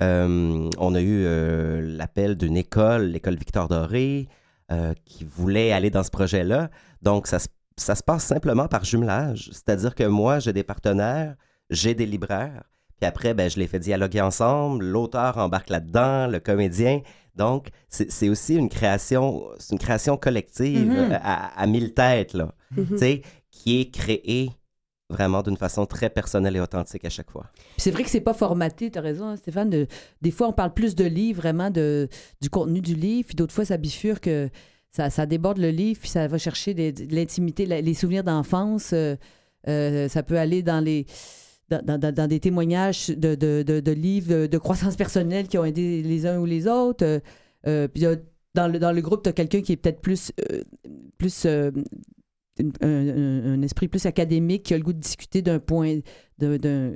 Euh, 0.00 0.70
on 0.78 0.94
a 0.94 1.00
eu 1.00 1.24
euh, 1.24 1.80
l'appel 1.96 2.36
d'une 2.36 2.56
école, 2.56 3.06
l'école 3.06 3.36
Victor 3.36 3.68
Doré, 3.68 4.28
qui 5.04 5.24
voulait 5.24 5.70
aller 5.70 5.90
dans 5.90 6.02
ce 6.02 6.10
projet-là. 6.10 6.70
Donc, 7.02 7.26
ça, 7.26 7.36
ça 7.76 7.94
se 7.94 8.02
passe 8.02 8.24
simplement 8.24 8.68
par 8.68 8.84
jumelage. 8.84 9.50
C'est-à-dire 9.52 9.94
que 9.94 10.04
moi, 10.04 10.38
j'ai 10.38 10.54
des 10.54 10.62
partenaires, 10.62 11.34
j'ai 11.68 11.94
des 11.94 12.06
libraires, 12.06 12.62
puis 13.02 13.08
après, 13.08 13.34
ben, 13.34 13.50
je 13.50 13.58
les 13.58 13.66
fais 13.66 13.80
dialoguer 13.80 14.20
ensemble. 14.20 14.84
L'auteur 14.84 15.36
embarque 15.38 15.70
là-dedans, 15.70 16.28
le 16.28 16.38
comédien. 16.38 17.00
Donc, 17.34 17.68
c'est 17.88 18.28
aussi 18.28 18.54
une 18.56 18.68
création, 18.68 19.44
une 19.70 19.78
création 19.78 20.16
collective 20.16 20.88
Mhm. 20.88 21.12
à, 21.22 21.60
à 21.60 21.66
mille 21.66 21.94
têtes, 21.94 22.34
là, 22.34 22.52
Mhm. 22.76 22.96
sais, 22.98 23.22
qui 23.50 23.80
est 23.80 23.90
créée 23.90 24.50
vraiment 25.10 25.42
d'une 25.42 25.56
façon 25.58 25.84
très 25.84 26.08
personnelle 26.08 26.56
et 26.56 26.60
authentique 26.60 27.04
à 27.04 27.10
chaque 27.10 27.30
fois. 27.30 27.46
C'est 27.76 27.90
vrai 27.90 28.02
que 28.02 28.08
c'est 28.10 28.20
pas 28.22 28.32
formaté, 28.34 28.90
tu 28.90 28.98
as 28.98 29.02
raison, 29.02 29.26
hein, 29.28 29.36
Stéphane. 29.36 29.68
de- 29.68 29.86
des 30.22 30.30
fois, 30.30 30.48
on 30.48 30.52
parle 30.54 30.72
plus 30.72 30.94
de 30.94 31.04
livre, 31.04 31.40
vraiment 31.42 31.70
de, 31.70 32.08
du 32.40 32.48
contenu 32.48 32.80
du 32.80 32.94
livre, 32.94 33.26
puis 33.26 33.34
d'autres 33.36 33.52
fois, 33.54 33.64
ça 33.66 33.76
bifurque, 33.76 34.24
que 34.24 34.48
ça, 34.90 35.10
ça 35.10 35.26
déborde 35.26 35.58
le 35.58 35.70
livre, 35.70 36.00
puis 36.00 36.08
ça 36.08 36.26
va 36.28 36.38
chercher 36.38 36.74
l'intimité, 37.10 37.66
les 37.66 37.94
souvenirs 37.94 38.24
d'enfance. 38.24 38.90
euh, 38.94 39.16
euh, 39.68 40.08
ça 40.08 40.22
peut 40.22 40.38
aller 40.38 40.62
dans 40.62 40.80
les. 40.82 41.06
Dans, 41.80 42.28
des 42.28 42.40
témoignages 42.40 43.08
de, 43.08 43.34
de, 43.34 43.92
livres 43.92 44.46
de, 44.46 44.58
croissance 44.58 44.96
personnelle 44.96 45.48
qui 45.48 45.58
ont 45.58 45.64
aidé 45.64 46.02
les 46.02 46.26
uns 46.26 46.38
ou 46.38 46.44
les 46.44 46.66
autres. 46.66 47.04
Euh, 47.04 47.20
euh, 47.66 47.88
puis 47.88 48.04
a- 48.06 48.16
dans, 48.54 48.68
le, 48.68 48.78
dans 48.78 48.92
le 48.92 49.00
groupe, 49.00 49.22
tu 49.22 49.28
as 49.28 49.32
quelqu'un 49.32 49.62
qui 49.62 49.72
est 49.72 49.76
peut-être 49.76 50.00
plus, 50.00 50.32
euh, 50.50 50.62
plus 51.16 51.44
euh, 51.46 51.70
un, 52.82 53.62
esprit 53.62 53.88
plus 53.88 54.04
académique, 54.06 54.64
qui 54.64 54.74
a 54.74 54.78
le 54.78 54.84
goût 54.84 54.92
de 54.92 54.98
discuter 54.98 55.40
d'un 55.42 55.58
point, 55.58 56.00
d'un- 56.38 56.92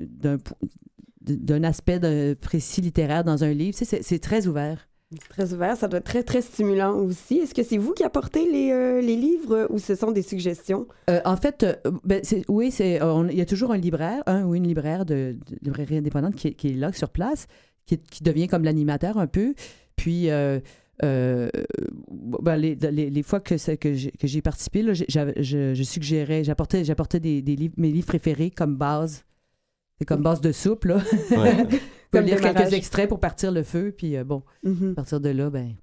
aspect 1.65 2.35
précis 2.41 2.81
littéraire 2.81 3.25
dans 3.25 3.43
un 3.43 3.53
livre. 3.53 3.77
Tu 3.77 3.85
c'est 3.85 4.19
très 4.19 4.47
ouvert. 4.47 4.89
Très 5.31 5.53
ouvert, 5.53 5.77
ça 5.77 5.87
doit 5.87 6.01
être 6.01 6.05
très, 6.05 6.25
très 6.25 6.43
stimulant 6.43 6.97
aussi. 6.99 7.37
Est-ce 7.39 7.55
que 7.55 7.63
c'est 7.63 7.77
vous 7.77 7.93
qui 7.93 8.03
apportez 8.03 8.51
les, 8.51 8.73
euh, 8.73 9.01
les 9.01 9.15
livres 9.15 9.69
ou 9.71 9.79
ce 9.79 9.95
sont 9.95 10.11
des 10.11 10.23
suggestions? 10.23 10.89
Euh, 11.09 11.21
en 11.25 11.37
fait, 11.37 11.63
euh, 11.63 11.77
ben, 12.03 12.21
oui, 12.49 12.73
c'est, 12.73 12.99
il 13.31 13.37
y 13.37 13.41
a 13.41 13.47
toujours 13.47 13.71
un 13.71 13.77
libraire, 13.77 14.25
un 14.27 14.45
ou 14.45 14.57
une 14.57 14.67
libraire 14.67 15.07
de, 15.07 15.37
librairie 15.63 15.99
indépendante 15.99 16.35
qui, 16.35 16.53
qui 16.57 16.71
est 16.71 16.75
là 16.75 16.93
sur 16.93 17.11
place, 17.11 17.47
qui, 17.87 17.99
qui 17.99 18.25
devient 18.25 18.49
comme 18.49 18.65
l'animateur 18.65 19.17
un 19.17 19.29
peu. 19.29 19.55
Puis, 19.95 20.27
ben, 20.29 20.61
les, 22.57 22.75
les- 22.75 23.23
fois 23.23 23.39
que, 23.39 23.77
que 23.77 23.95
j'ai, 23.95 24.43
participé, 24.43 24.83
là, 24.83 24.93
je, 24.93 25.05
je 25.73 25.83
suggérais, 25.85 26.43
j'apportais, 26.43 26.85
j'apportais 26.85 27.21
des, 27.21 27.43
des 27.43 27.71
mes 27.77 27.93
livres 27.93 28.09
préférés 28.09 28.51
comme 28.51 28.75
base. 28.75 29.25
C'est 29.99 30.05
comme 30.05 30.23
base 30.23 30.41
de 30.41 30.53
soupe, 30.53 30.85
là. 30.85 30.97
Ouais. 31.31 31.57
Lire 32.13 32.37
démarrage. 32.37 32.55
quelques 32.55 32.73
extraits 32.73 33.09
pour 33.09 33.21
partir 33.21 33.51
le 33.53 33.63
feu, 33.63 33.93
puis 33.97 34.17
euh, 34.17 34.25
bon, 34.25 34.43
Mhm. 34.63 34.93
à 34.93 34.95
partir 34.95 35.21
de 35.21 35.29
là, 35.31 35.51
ben... 35.51 35.75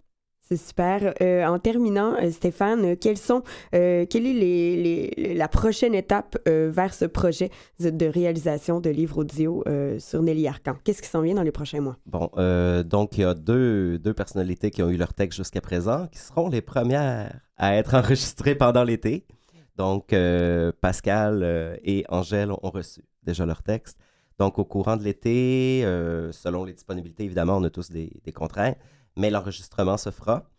C'est 0.46 0.58
super. 0.58 1.14
Euh, 1.22 1.46
en 1.46 1.58
terminant, 1.58 2.16
euh, 2.22 2.30
Stéphane, 2.30 2.98
quels 2.98 3.18
sont, 3.18 3.44
euh, 3.74 4.06
quelle 4.10 4.26
est 4.28 4.34
les, 4.34 4.84
les- 5.16 5.34
la 5.36 5.48
prochaine 5.48 5.96
étape 5.96 6.38
euh, 6.50 6.70
vers 6.74 6.94
ce 6.94 7.06
projet 7.06 7.50
de, 7.80 8.06
réalisation 8.08 8.82
de 8.82 8.90
livres 8.90 9.20
audio 9.20 9.64
euh, 9.68 9.98
sur 10.00 10.22
Nelly 10.22 10.48
Arcan? 10.48 10.74
Qu'est-ce 10.84 11.02
qui 11.02 11.08
s'en 11.08 11.22
vient 11.22 11.36
dans 11.36 11.44
les 11.44 11.52
prochains 11.54 11.80
mois? 11.80 11.98
Bon, 12.08 12.30
euh, 12.38 12.84
donc 12.84 13.18
il 13.18 13.22
y 13.22 13.24
a 13.24 13.34
deux, 13.34 13.98
deux 14.00 14.14
personnalités 14.14 14.70
qui 14.70 14.84
ont 14.84 14.90
eu 14.90 14.98
leur 14.98 15.14
texte 15.14 15.38
jusqu'à 15.38 15.62
présent, 15.62 16.08
qui 16.12 16.20
seront 16.20 16.50
les 16.50 16.62
premières 16.62 17.40
à 17.58 17.76
être 17.78 17.94
enregistrées 17.96 18.56
pendant 18.56 18.84
l'été. 18.84 19.26
Donc, 19.76 20.14
euh, 20.14 20.72
Pascal 20.82 21.42
euh, 21.44 21.78
et 21.84 22.06
Angèle 22.10 22.52
ont 22.52 22.70
reçu 22.70 23.02
déjà 23.24 23.46
leur 23.46 23.64
texte. 23.64 24.00
Donc, 24.40 24.60
au 24.60 24.66
courant 24.66 24.98
de 24.98 25.04
l'été, 25.04 25.82
euh, 25.84 26.32
selon 26.32 26.64
les 26.64 26.74
disponibilités, 26.74 27.24
évidemment, 27.24 27.58
on 27.58 27.64
a 27.64 27.70
tous 27.70 27.90
des, 27.90 28.12
contraintes, 28.34 28.78
mais 29.16 29.30
l'enregistrement 29.30 29.98
se 29.98 30.12
fera 30.12 30.50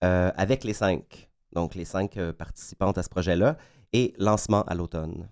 avec 0.00 0.64
les 0.64 0.74
cinq. 0.74 1.30
Donc, 1.54 1.74
les 1.74 1.86
cinq 1.86 2.18
participantes 2.32 2.98
à 2.98 3.02
ce 3.02 3.08
projet-là 3.08 3.56
et 3.94 4.12
lancement 4.18 4.62
à 4.64 4.74
l'automne 4.74 5.30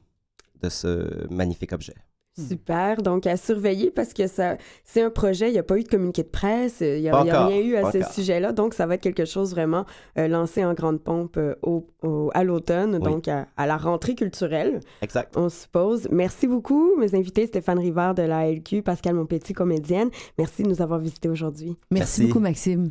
de 0.62 0.70
ce 0.70 1.30
magnifique 1.30 1.72
objet. 1.72 1.96
Hmm. 2.38 2.48
Super. 2.48 3.02
Donc, 3.02 3.26
à 3.26 3.36
surveiller 3.36 3.90
parce 3.90 4.14
que 4.14 4.26
ça, 4.26 4.56
c'est 4.84 5.02
un 5.02 5.10
projet. 5.10 5.50
Il 5.50 5.52
n'y 5.52 5.58
a 5.58 5.62
pas 5.62 5.76
eu 5.78 5.82
de 5.82 5.88
communiqué 5.88 6.22
de 6.22 6.28
presse. 6.28 6.80
Il 6.80 7.00
n'y 7.02 7.08
a, 7.10 7.20
rien 7.20 7.50
eu 7.60 7.76
à 7.76 7.92
ce 7.92 8.00
sujet-là. 8.02 8.52
Donc, 8.52 8.72
ça 8.72 8.86
va 8.86 8.94
être 8.94 9.02
quelque 9.02 9.26
chose 9.26 9.50
vraiment 9.50 9.84
euh, 10.18 10.28
lancé 10.28 10.64
en 10.64 10.72
grande 10.72 11.02
pompe 11.02 11.36
euh, 11.36 11.54
au, 11.62 11.86
au- 12.02 12.30
à 12.32 12.42
l'automne, 12.42 12.94
Oui. 12.94 13.00
donc 13.02 13.28
à, 13.28 13.48
à 13.58 13.66
la 13.66 13.76
rentrée 13.76 14.14
culturelle, 14.14 14.80
Exact. 15.02 15.34
on 15.36 15.50
suppose. 15.50 16.08
Merci 16.10 16.46
beaucoup, 16.46 16.96
mes 16.98 17.14
invités, 17.14 17.46
Stéphane 17.46 17.78
Rivard 17.78 18.14
de 18.14 18.22
la 18.22 18.50
LQ, 18.50 18.80
Pascal 18.82 19.14
Monpetit, 19.14 19.52
comédienne. 19.52 20.08
Merci 20.38 20.62
de 20.62 20.68
nous 20.68 20.80
avoir 20.80 21.00
visités 21.00 21.28
aujourd'hui. 21.28 21.76
Merci, 21.90 22.20
Merci. 22.22 22.26
beaucoup, 22.26 22.40
Maxime. 22.40 22.88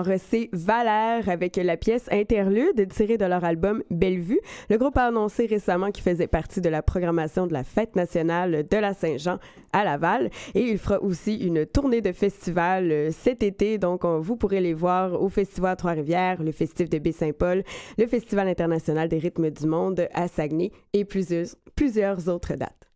Alors, 0.00 0.14
euh, 0.14 0.18
c'est 0.30 0.48
Valère 0.54 1.28
avec 1.28 1.56
la 1.56 1.76
pièce 1.76 2.06
Interlude 2.10 2.88
tirée 2.88 3.18
de 3.18 3.26
leur 3.26 3.44
album 3.44 3.82
Bellevue. 3.90 4.40
Le 4.70 4.78
groupe 4.78 4.96
a 4.96 5.04
annoncé 5.08 5.44
récemment 5.44 5.90
qu'il 5.90 6.02
faisait 6.02 6.26
partie 6.26 6.62
de 6.62 6.70
la 6.70 6.80
programmation 6.80 7.46
de 7.46 7.52
la 7.52 7.64
Fête 7.64 7.96
nationale 7.96 8.66
de 8.66 8.76
la 8.78 8.94
Saint-Jean 8.94 9.36
à 9.74 9.84
Laval 9.84 10.30
et 10.54 10.62
il 10.62 10.78
fera 10.78 11.02
aussi 11.02 11.36
une 11.36 11.66
tournée 11.66 12.00
de 12.00 12.12
festival 12.12 12.90
euh, 12.90 13.10
cet 13.10 13.42
été. 13.42 13.76
Donc, 13.76 14.04
on- 14.06 14.20
vous 14.20 14.36
pourrez 14.36 14.62
les 14.62 14.72
voir 14.74 15.20
au 15.22 15.28
Festival 15.28 15.76
Trois-Rivières, 15.76 16.42
le 16.42 16.52
Festif 16.52 16.88
de 16.88 16.98
Baie-Saint-Paul, 16.98 17.62
le 17.98 18.06
Festival 18.06 18.48
international 18.48 19.08
des 19.10 19.18
rythmes 19.18 19.50
du 19.50 19.66
monde 19.66 20.08
à 20.14 20.28
Saguenay 20.28 20.70
et 20.94 21.04
plusieurs, 21.04 21.44
plusieurs 21.76 22.26
autres 22.28 22.54
dates. 22.54 22.89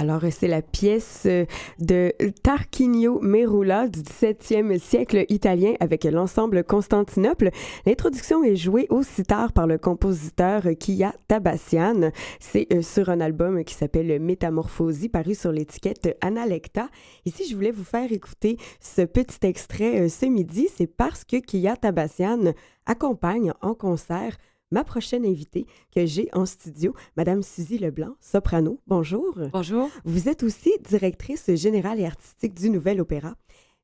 Alors, 0.00 0.10
Alors, 0.10 0.32
c'est 0.32 0.48
la 0.48 0.62
pièce 0.62 1.24
euh, 1.26 1.44
de 1.78 2.12
Tarquinio 2.42 3.20
Merula 3.20 3.86
du 3.86 4.00
17e 4.00 4.78
siècle 4.78 5.26
italien 5.28 5.74
avec 5.78 6.04
l'ensemble 6.04 6.64
Constantinople. 6.64 7.50
L'introduction 7.84 8.42
est 8.42 8.56
jouée 8.56 8.86
au 8.88 9.02
sitar 9.02 9.52
par 9.52 9.66
le 9.66 9.76
compositeur 9.76 10.62
Kia 10.80 11.12
Tabassian. 11.28 12.12
C'est 12.40 12.66
euh, 12.72 12.80
sur 12.80 13.10
un 13.10 13.20
album 13.20 13.62
qui 13.62 13.74
s'appelle 13.74 14.18
Métamorphosie, 14.20 15.10
paru 15.10 15.34
sur 15.34 15.52
l'étiquette 15.52 16.16
Analecta. 16.22 16.88
Ici, 17.26 17.44
je 17.48 17.54
voulais 17.54 17.70
vous 17.70 17.84
faire 17.84 18.10
écouter 18.10 18.56
ce 18.80 19.02
petit 19.02 19.46
extrait 19.46 20.00
euh, 20.00 20.08
ce 20.08 20.24
midi. 20.24 20.68
C'est 20.74 20.88
parce 20.88 21.24
que 21.24 21.36
Kia 21.36 21.76
Tabassian 21.76 22.54
accompagne 22.86 23.52
en 23.60 23.74
concert 23.74 24.38
ma 24.70 24.84
prochaine 24.84 25.24
invitée 25.24 25.66
que 25.94 26.06
j'ai 26.06 26.28
en 26.32 26.46
studio, 26.46 26.94
Madame 27.16 27.42
Suzy 27.42 27.78
Leblanc, 27.78 28.14
soprano. 28.20 28.80
Bonjour. 28.86 29.38
Bonjour. 29.52 29.90
Vous 30.04 30.28
êtes 30.28 30.42
aussi 30.42 30.72
directrice 30.88 31.54
générale 31.54 32.00
et 32.00 32.06
artistique 32.06 32.54
du 32.54 32.70
Nouvel 32.70 33.00
Opéra. 33.00 33.36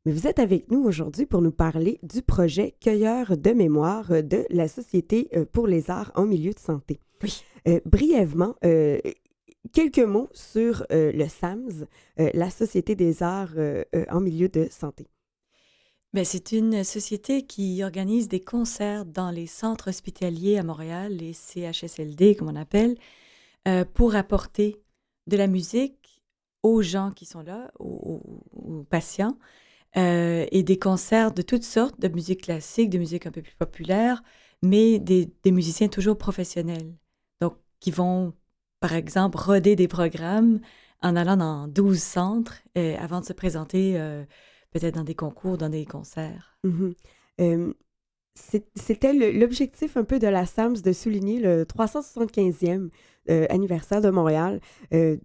Mais 0.04 0.12
vous 0.12 0.26
êtes 0.26 0.38
avec 0.38 0.70
nous 0.70 0.84
aujourd'hui 0.84 1.26
pour 1.26 1.42
nous 1.42 1.50
parler 1.50 1.98
du 2.02 2.22
projet 2.22 2.76
Cueilleur 2.80 3.36
de 3.36 3.50
mémoire 3.50 4.22
de 4.22 4.46
la 4.50 4.68
Société 4.68 5.28
euh, 5.34 5.44
pour 5.52 5.66
les 5.66 5.90
arts 5.90 6.12
en 6.14 6.26
milieu 6.26 6.52
de 6.52 6.60
santé. 6.60 7.00
Oui. 7.22 7.42
Euh, 7.66 7.80
brièvement, 7.84 8.54
euh, 8.64 8.98
quelques 9.72 9.98
mots 9.98 10.28
sur 10.32 10.86
euh, 10.92 11.10
le 11.12 11.26
SAMS, 11.26 11.86
la 12.16 12.50
Société 12.50 12.94
des 12.94 13.22
arts 13.22 13.54
en 14.10 14.20
milieu 14.20 14.48
de 14.48 14.68
santé. 14.70 15.08
Ben, 16.16 16.24
c'est 16.24 16.52
une 16.52 16.82
société 16.82 17.42
qui 17.42 17.84
organise 17.84 18.26
des 18.26 18.40
concerts 18.40 19.04
dans 19.04 19.30
les 19.30 19.46
centres 19.46 19.90
hospitaliers 19.90 20.56
à 20.56 20.62
Montréal, 20.62 21.12
les 21.14 21.34
CHSLD 21.34 22.36
comme 22.36 22.48
on 22.48 22.56
appelle, 22.56 22.96
euh, 23.68 23.84
pour 23.84 24.14
apporter 24.14 24.80
de 25.26 25.36
la 25.36 25.46
musique 25.46 26.22
aux 26.62 26.80
gens 26.80 27.10
qui 27.10 27.26
sont 27.26 27.42
là, 27.42 27.70
aux, 27.78 28.22
patients, 28.88 29.36
euh, 29.98 30.46
et 30.52 30.62
des 30.62 30.78
concerts 30.78 31.34
de 31.34 31.42
toutes 31.42 31.64
sortes, 31.64 32.00
de 32.00 32.08
musique 32.08 32.44
classique, 32.44 32.88
de 32.88 32.96
musique 32.96 33.26
un 33.26 33.30
peu 33.30 33.42
plus 33.42 33.56
populaire, 33.56 34.22
mais 34.62 34.98
des, 34.98 35.30
musiciens 35.44 35.88
toujours 35.88 36.16
professionnels. 36.16 36.94
Donc, 37.42 37.58
qui 37.78 37.90
vont, 37.90 38.32
par 38.80 38.94
exemple, 38.94 39.36
roder 39.36 39.76
des 39.76 39.86
programmes 39.86 40.60
en 41.02 41.14
allant 41.14 41.36
dans 41.36 41.68
12 41.68 41.98
centres 41.98 42.56
euh, 42.78 42.96
avant 42.98 43.20
de 43.20 43.26
se 43.26 43.34
présenter 43.34 43.98
peut-être 44.70 44.94
dans 44.94 45.04
des 45.04 45.14
concours, 45.14 45.58
dans 45.58 45.68
des 45.68 45.84
concerts. 45.84 46.58
Mhm. 46.64 46.94
Euh, 47.40 47.72
C'était 48.74 49.14
l'objectif 49.14 49.96
un 49.96 50.04
peu 50.04 50.18
de 50.18 50.26
la 50.26 50.44
SAMS 50.44 50.82
de 50.82 50.92
souligner 50.92 51.40
le 51.40 51.64
375e 51.64 52.90
euh, 53.30 53.46
anniversaire 53.48 54.00
de 54.02 54.10
Montréal 54.10 54.60
euh, 54.92 55.16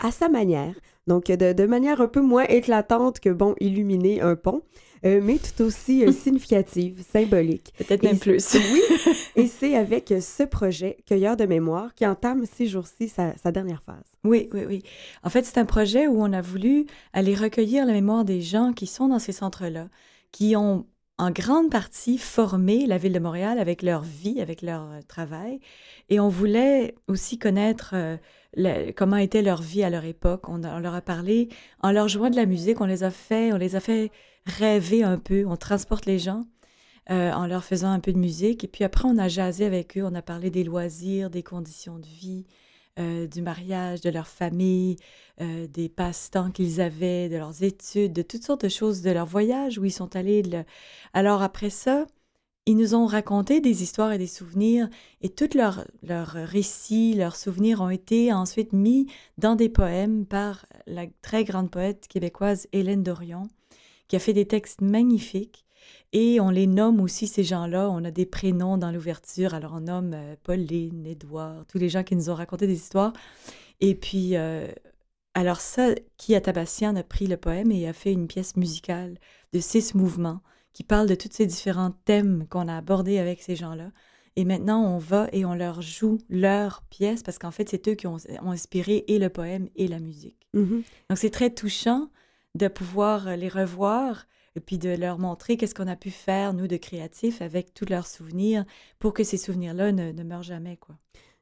à 0.00 0.10
sa 0.10 0.28
manière. 0.28 0.74
Donc, 1.08 1.24
de, 1.26 1.52
de 1.52 1.66
manière 1.66 2.00
un 2.00 2.06
peu 2.06 2.20
moins 2.20 2.44
éclatante 2.44 3.18
que, 3.18 3.30
bon, 3.30 3.54
illuminer 3.60 4.20
un 4.20 4.36
pont, 4.36 4.62
euh, 5.06 5.20
mais 5.22 5.38
tout 5.38 5.64
aussi 5.64 6.04
euh, 6.04 6.12
significative, 6.12 7.02
symbolique. 7.10 7.72
Peut-être 7.78 8.02
même 8.02 8.18
plus. 8.18 8.56
Oui, 8.72 8.82
et 9.36 9.46
c'est 9.46 9.74
avec 9.74 10.12
ce 10.20 10.42
projet 10.42 10.98
Cueilleur 11.06 11.36
de 11.36 11.46
mémoire 11.46 11.94
qui 11.94 12.06
entame 12.06 12.44
ces 12.44 12.66
jours-ci 12.66 13.08
sa, 13.08 13.34
sa 13.36 13.52
dernière 13.52 13.82
phase. 13.82 14.04
Oui, 14.22 14.48
oui, 14.52 14.62
oui. 14.66 14.82
En 15.22 15.30
fait, 15.30 15.44
c'est 15.46 15.58
un 15.58 15.64
projet 15.64 16.06
où 16.06 16.22
on 16.22 16.32
a 16.32 16.42
voulu 16.42 16.86
aller 17.14 17.34
recueillir 17.34 17.86
la 17.86 17.92
mémoire 17.92 18.24
des 18.24 18.42
gens 18.42 18.72
qui 18.72 18.86
sont 18.86 19.08
dans 19.08 19.18
ces 19.18 19.32
centres-là, 19.32 19.88
qui 20.30 20.56
ont 20.56 20.86
en 21.18 21.30
grande 21.32 21.70
partie 21.70 22.16
formé 22.16 22.86
la 22.86 22.96
ville 22.96 23.12
de 23.12 23.18
Montréal 23.18 23.58
avec 23.58 23.82
leur 23.82 24.02
vie, 24.02 24.40
avec 24.40 24.62
leur 24.62 24.82
euh, 24.82 25.00
travail. 25.06 25.60
Et 26.08 26.20
on 26.20 26.28
voulait 26.28 26.94
aussi 27.08 27.38
connaître 27.38 27.94
euh, 27.94 28.92
comment 28.96 29.16
était 29.16 29.42
leur 29.42 29.60
vie 29.60 29.82
à 29.82 29.90
leur 29.90 30.04
époque. 30.04 30.48
On 30.48 30.58
leur 30.58 30.94
a 30.94 31.00
parlé, 31.00 31.48
en 31.82 31.90
leur 31.90 32.08
jouant 32.08 32.30
de 32.30 32.36
la 32.36 32.46
musique, 32.46 32.80
on 32.80 32.86
les 32.86 33.02
a 33.02 33.10
fait, 33.10 33.52
on 33.52 33.56
les 33.56 33.74
a 33.74 33.80
fait 33.80 34.10
rêver 34.46 35.02
un 35.02 35.18
peu. 35.18 35.44
On 35.46 35.56
transporte 35.56 36.06
les 36.06 36.18
gens 36.18 36.44
euh, 37.10 37.32
en 37.32 37.46
leur 37.46 37.64
faisant 37.64 37.90
un 37.90 38.00
peu 38.00 38.12
de 38.12 38.18
musique. 38.18 38.64
Et 38.64 38.68
puis 38.68 38.84
après, 38.84 39.08
on 39.08 39.18
a 39.18 39.28
jasé 39.28 39.64
avec 39.64 39.98
eux, 39.98 40.04
on 40.04 40.14
a 40.14 40.22
parlé 40.22 40.50
des 40.50 40.62
loisirs, 40.62 41.30
des 41.30 41.42
conditions 41.42 41.98
de 41.98 42.06
vie, 42.06 42.46
euh, 42.98 43.26
du 43.26 43.42
mariage, 43.42 44.00
de 44.00 44.10
leur 44.10 44.26
famille, 44.26 44.96
euh, 45.40 45.66
des 45.68 45.88
passe-temps 45.88 46.50
qu'ils 46.50 46.80
avaient, 46.80 47.28
de 47.28 47.36
leurs 47.36 47.62
études, 47.62 48.12
de 48.12 48.22
toutes 48.22 48.42
sortes 48.42 48.64
de 48.64 48.68
choses, 48.68 49.02
de 49.02 49.10
leur 49.10 49.26
voyage 49.26 49.78
où 49.78 49.84
ils 49.84 49.92
sont 49.92 50.16
allés. 50.16 50.42
Alors 51.12 51.42
après 51.42 51.70
ça, 51.70 52.06
ils 52.66 52.76
nous 52.76 52.94
ont 52.94 53.06
raconté 53.06 53.60
des 53.60 53.82
histoires 53.82 54.12
et 54.12 54.18
des 54.18 54.26
souvenirs 54.26 54.88
et 55.22 55.28
tous 55.28 55.54
leurs 55.54 55.84
leurs 56.02 56.32
récits, 56.32 57.14
leurs 57.14 57.36
souvenirs 57.36 57.80
ont 57.80 57.88
été 57.88 58.32
ensuite 58.32 58.72
mis 58.72 59.06
dans 59.38 59.54
des 59.54 59.68
poèmes 59.68 60.26
par 60.26 60.66
la 60.86 61.06
très 61.22 61.44
grande 61.44 61.70
poète 61.70 62.08
québécoise 62.08 62.66
Hélène 62.72 63.02
Dorion, 63.02 63.48
qui 64.08 64.16
a 64.16 64.18
fait 64.18 64.32
des 64.32 64.46
textes 64.46 64.80
magnifiques. 64.80 65.64
Et 66.12 66.40
on 66.40 66.50
les 66.50 66.66
nomme 66.66 67.00
aussi, 67.00 67.26
ces 67.26 67.44
gens-là. 67.44 67.90
On 67.90 68.04
a 68.04 68.10
des 68.10 68.26
prénoms 68.26 68.78
dans 68.78 68.90
l'ouverture. 68.90 69.54
Alors, 69.54 69.74
on 69.74 69.80
nomme 69.80 70.12
euh, 70.14 70.36
Pauline, 70.42 71.06
Édouard, 71.06 71.66
tous 71.66 71.78
les 71.78 71.88
gens 71.88 72.02
qui 72.02 72.16
nous 72.16 72.30
ont 72.30 72.34
raconté 72.34 72.66
des 72.66 72.76
histoires. 72.76 73.12
Et 73.80 73.94
puis, 73.94 74.36
euh, 74.36 74.68
alors 75.34 75.60
ça, 75.60 75.94
qui 76.16 76.34
à 76.34 76.40
Tabassian 76.40 76.96
a 76.96 77.02
pris 77.02 77.26
le 77.26 77.36
poème 77.36 77.70
et 77.70 77.86
a 77.86 77.92
fait 77.92 78.12
une 78.12 78.26
pièce 78.26 78.56
musicale 78.56 79.18
de 79.52 79.60
six 79.60 79.94
mouvements 79.94 80.40
qui 80.72 80.82
parle 80.82 81.08
de 81.08 81.14
tous 81.14 81.28
ces 81.30 81.46
différents 81.46 81.92
thèmes 82.04 82.46
qu'on 82.48 82.68
a 82.68 82.76
abordés 82.76 83.18
avec 83.18 83.42
ces 83.42 83.56
gens-là. 83.56 83.90
Et 84.36 84.44
maintenant, 84.44 84.84
on 84.84 84.98
va 84.98 85.28
et 85.32 85.44
on 85.44 85.54
leur 85.54 85.82
joue 85.82 86.18
leur 86.30 86.82
pièce 86.90 87.22
parce 87.22 87.38
qu'en 87.38 87.50
fait, 87.50 87.68
c'est 87.68 87.88
eux 87.88 87.94
qui 87.94 88.06
ont, 88.06 88.18
ont 88.42 88.50
inspiré 88.50 89.04
et 89.08 89.18
le 89.18 89.28
poème 89.28 89.68
et 89.76 89.88
la 89.88 89.98
musique. 89.98 90.48
Mhm. 90.54 90.82
Donc, 91.10 91.18
c'est 91.18 91.30
très 91.30 91.50
touchant 91.50 92.08
de 92.54 92.68
pouvoir 92.68 93.36
les 93.36 93.48
revoir 93.48 94.26
et 94.58 94.60
puis 94.60 94.76
de 94.76 94.90
leur 94.90 95.18
montrer 95.18 95.56
qu'est-ce 95.56 95.74
qu'on 95.74 95.86
a 95.86 95.96
pu 95.96 96.10
faire, 96.10 96.52
nous, 96.52 96.66
de 96.66 96.76
créatifs, 96.76 97.40
avec 97.40 97.72
tous 97.74 97.86
leurs 97.88 98.08
souvenirs, 98.08 98.64
pour 98.98 99.14
que 99.14 99.22
ces 99.22 99.36
souvenirs-là 99.36 99.92
ne, 99.92 100.10
ne 100.10 100.22
meurent 100.24 100.42
jamais, 100.42 100.76
quoi. 100.76 100.96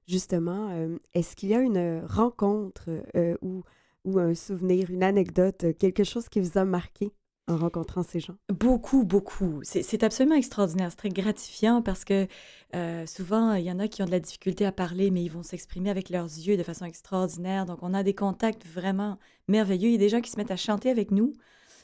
Justement, 0.07 0.68
euh, 0.70 0.98
est-ce 1.14 1.35
qu'il 1.35 1.48
y 1.48 1.55
a 1.55 1.61
une 1.61 2.02
rencontre 2.07 2.90
euh, 3.16 3.37
ou, 3.40 3.64
ou 4.05 4.18
un 4.18 4.35
souvenir, 4.35 4.90
une 4.90 5.02
anecdote, 5.02 5.64
euh, 5.64 5.72
quelque 5.72 6.05
chose 6.05 6.29
qui 6.29 6.40
vous 6.40 6.59
a 6.59 6.64
marqué 6.64 7.11
en 7.48 7.57
rencontrant 7.57 8.02
ces 8.02 8.20
gens? 8.20 8.37
Beaucoup, 8.52 9.05
beaucoup. 9.05 9.61
C'est 9.62 9.83
c'est 9.83 10.05
absolument 10.05 10.37
extraordinaire. 10.37 10.90
C'est 10.90 10.96
très 10.96 11.09
gratifiant 11.09 11.83
parce 11.83 12.05
que 12.05 12.29
euh, 12.74 13.07
souvent, 13.07 13.55
il 13.55 13.64
y 13.64 13.72
en 13.72 13.79
a 13.79 13.88
qui 13.88 14.02
ont 14.02 14.07
de 14.07 14.11
la 14.11 14.20
difficulté 14.20 14.66
à 14.66 14.72
parler, 14.72 15.11
mais 15.11 15.24
ils 15.24 15.31
vont 15.31 15.42
s'exprimer 15.42 15.90
avec 15.90 16.11
leurs 16.11 16.26
yeux 16.26 16.57
de 16.57 16.62
façon 16.62 16.85
extraordinaire. 16.85 17.66
Donc, 17.66 17.79
on 17.83 17.94
a 17.94 18.02
des 18.02 18.14
contacts 18.14 18.66
vraiment 18.66 19.18
merveilleux. 19.48 19.88
Il 19.88 19.92
y 19.92 19.96
a 19.96 19.98
des 19.98 20.09
gens 20.09 20.20
qui 20.20 20.31
se 20.31 20.37
mettent 20.37 20.50
à 20.50 20.57
chanter 20.57 20.90
avec 20.90 21.11
nous. 21.11 21.33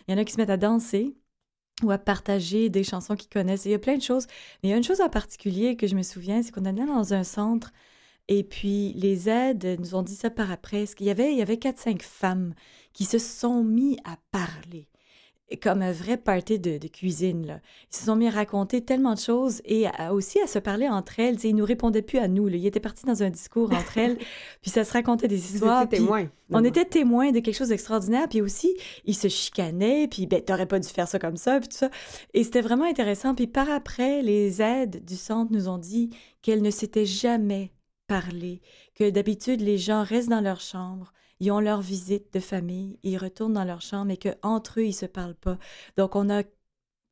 Il 0.06 0.12
y 0.12 0.14
en 0.14 0.20
a 0.20 0.24
qui 0.24 0.32
se 0.32 0.38
mettent 0.38 0.50
à 0.50 0.56
danser 0.56 1.16
ou 1.82 1.90
à 1.90 1.98
partager 1.98 2.68
des 2.68 2.84
chansons 2.84 3.16
qu'ils 3.16 3.30
connaissent. 3.30 3.64
Il 3.64 3.72
y 3.72 3.74
a 3.74 3.78
plein 3.78 3.96
de 3.96 4.02
choses. 4.02 4.26
Mais 4.62 4.68
il 4.68 4.72
y 4.72 4.74
a 4.74 4.76
une 4.76 4.84
chose 4.84 5.00
en 5.00 5.08
particulier 5.08 5.76
que 5.76 5.86
je 5.86 5.96
me 5.96 6.02
souviens, 6.02 6.42
c'est 6.42 6.52
qu'on 6.52 6.64
allait 6.64 6.86
dans 6.86 7.14
un 7.14 7.24
centre 7.24 7.72
et 8.28 8.44
puis 8.44 8.92
les 8.94 9.28
aides 9.28 9.78
nous 9.80 9.94
ont 9.94 10.02
dit 10.02 10.14
ça 10.14 10.30
par 10.30 10.50
après. 10.50 10.84
Il 11.00 11.06
y 11.06 11.10
avait, 11.10 11.34
y 11.34 11.42
avait 11.42 11.56
4-5 11.56 12.02
femmes 12.02 12.54
qui 12.92 13.04
se 13.04 13.18
sont 13.18 13.64
mis 13.64 13.98
à 14.04 14.16
parler 14.30 14.88
comme 15.60 15.82
un 15.82 15.92
vrai 15.92 16.16
party 16.16 16.58
de, 16.58 16.78
de 16.78 16.88
cuisine. 16.88 17.46
Là. 17.46 17.60
Ils 17.92 17.96
se 17.96 18.04
sont 18.04 18.16
mis 18.16 18.28
à 18.28 18.30
raconter 18.30 18.80
tellement 18.84 19.14
de 19.14 19.18
choses 19.18 19.60
et 19.64 19.86
à- 19.86 20.12
aussi 20.14 20.40
à 20.40 20.46
se 20.46 20.58
parler 20.58 20.88
entre 20.88 21.18
elles. 21.20 21.36
Ils 21.44 21.54
nous 21.54 21.64
répondaient 21.64 22.02
plus 22.02 22.18
à 22.18 22.28
nous. 22.28 22.48
Là. 22.48 22.56
Ils 22.56 22.66
étaient 22.66 22.80
partis 22.80 23.04
dans 23.04 23.22
un 23.22 23.30
discours 23.30 23.72
entre 23.72 23.98
elles, 23.98 24.16
puis 24.62 24.70
ça 24.70 24.84
se 24.84 24.92
racontait 24.92 25.28
des 25.28 25.54
histoires. 25.54 25.88
puis 25.88 25.98
témoin. 25.98 26.28
On 26.50 26.64
était 26.64 26.84
témoins 26.84 27.30
de 27.32 27.40
quelque 27.40 27.56
chose 27.56 27.68
d'extraordinaire, 27.68 28.28
puis 28.28 28.40
aussi, 28.42 28.74
ils 29.04 29.16
se 29.16 29.28
chicanaient, 29.28 30.06
puis 30.08 30.26
ben, 30.26 30.42
t'aurais 30.42 30.66
pas 30.66 30.78
dû 30.78 30.88
faire 30.88 31.08
ça 31.08 31.18
comme 31.18 31.36
ça, 31.38 31.58
puis 31.60 31.68
tout 31.68 31.76
ça. 31.76 31.90
Et 32.34 32.44
c'était 32.44 32.60
vraiment 32.60 32.84
intéressant. 32.84 33.34
Puis 33.34 33.46
par 33.46 33.70
après, 33.70 34.22
les 34.22 34.60
aides 34.60 35.04
du 35.04 35.16
centre 35.16 35.52
nous 35.52 35.68
ont 35.68 35.78
dit 35.78 36.10
qu'elles 36.42 36.62
ne 36.62 36.70
s'étaient 36.70 37.06
jamais 37.06 37.72
parlé, 38.06 38.60
que 38.94 39.08
d'habitude, 39.08 39.60
les 39.62 39.78
gens 39.78 40.02
restent 40.04 40.28
dans 40.28 40.40
leur 40.42 40.60
chambre, 40.60 41.12
ils 41.42 41.50
ont 41.50 41.58
leur 41.58 41.80
visite 41.80 42.32
de 42.32 42.38
famille, 42.38 43.00
ils 43.02 43.18
retournent 43.18 43.54
dans 43.54 43.64
leur 43.64 43.80
chambre 43.80 44.12
et 44.12 44.16
qu'entre 44.16 44.78
eux, 44.78 44.84
ils 44.84 44.92
se 44.92 45.06
parlent 45.06 45.34
pas. 45.34 45.58
Donc, 45.96 46.14
on 46.14 46.30
a, 46.30 46.44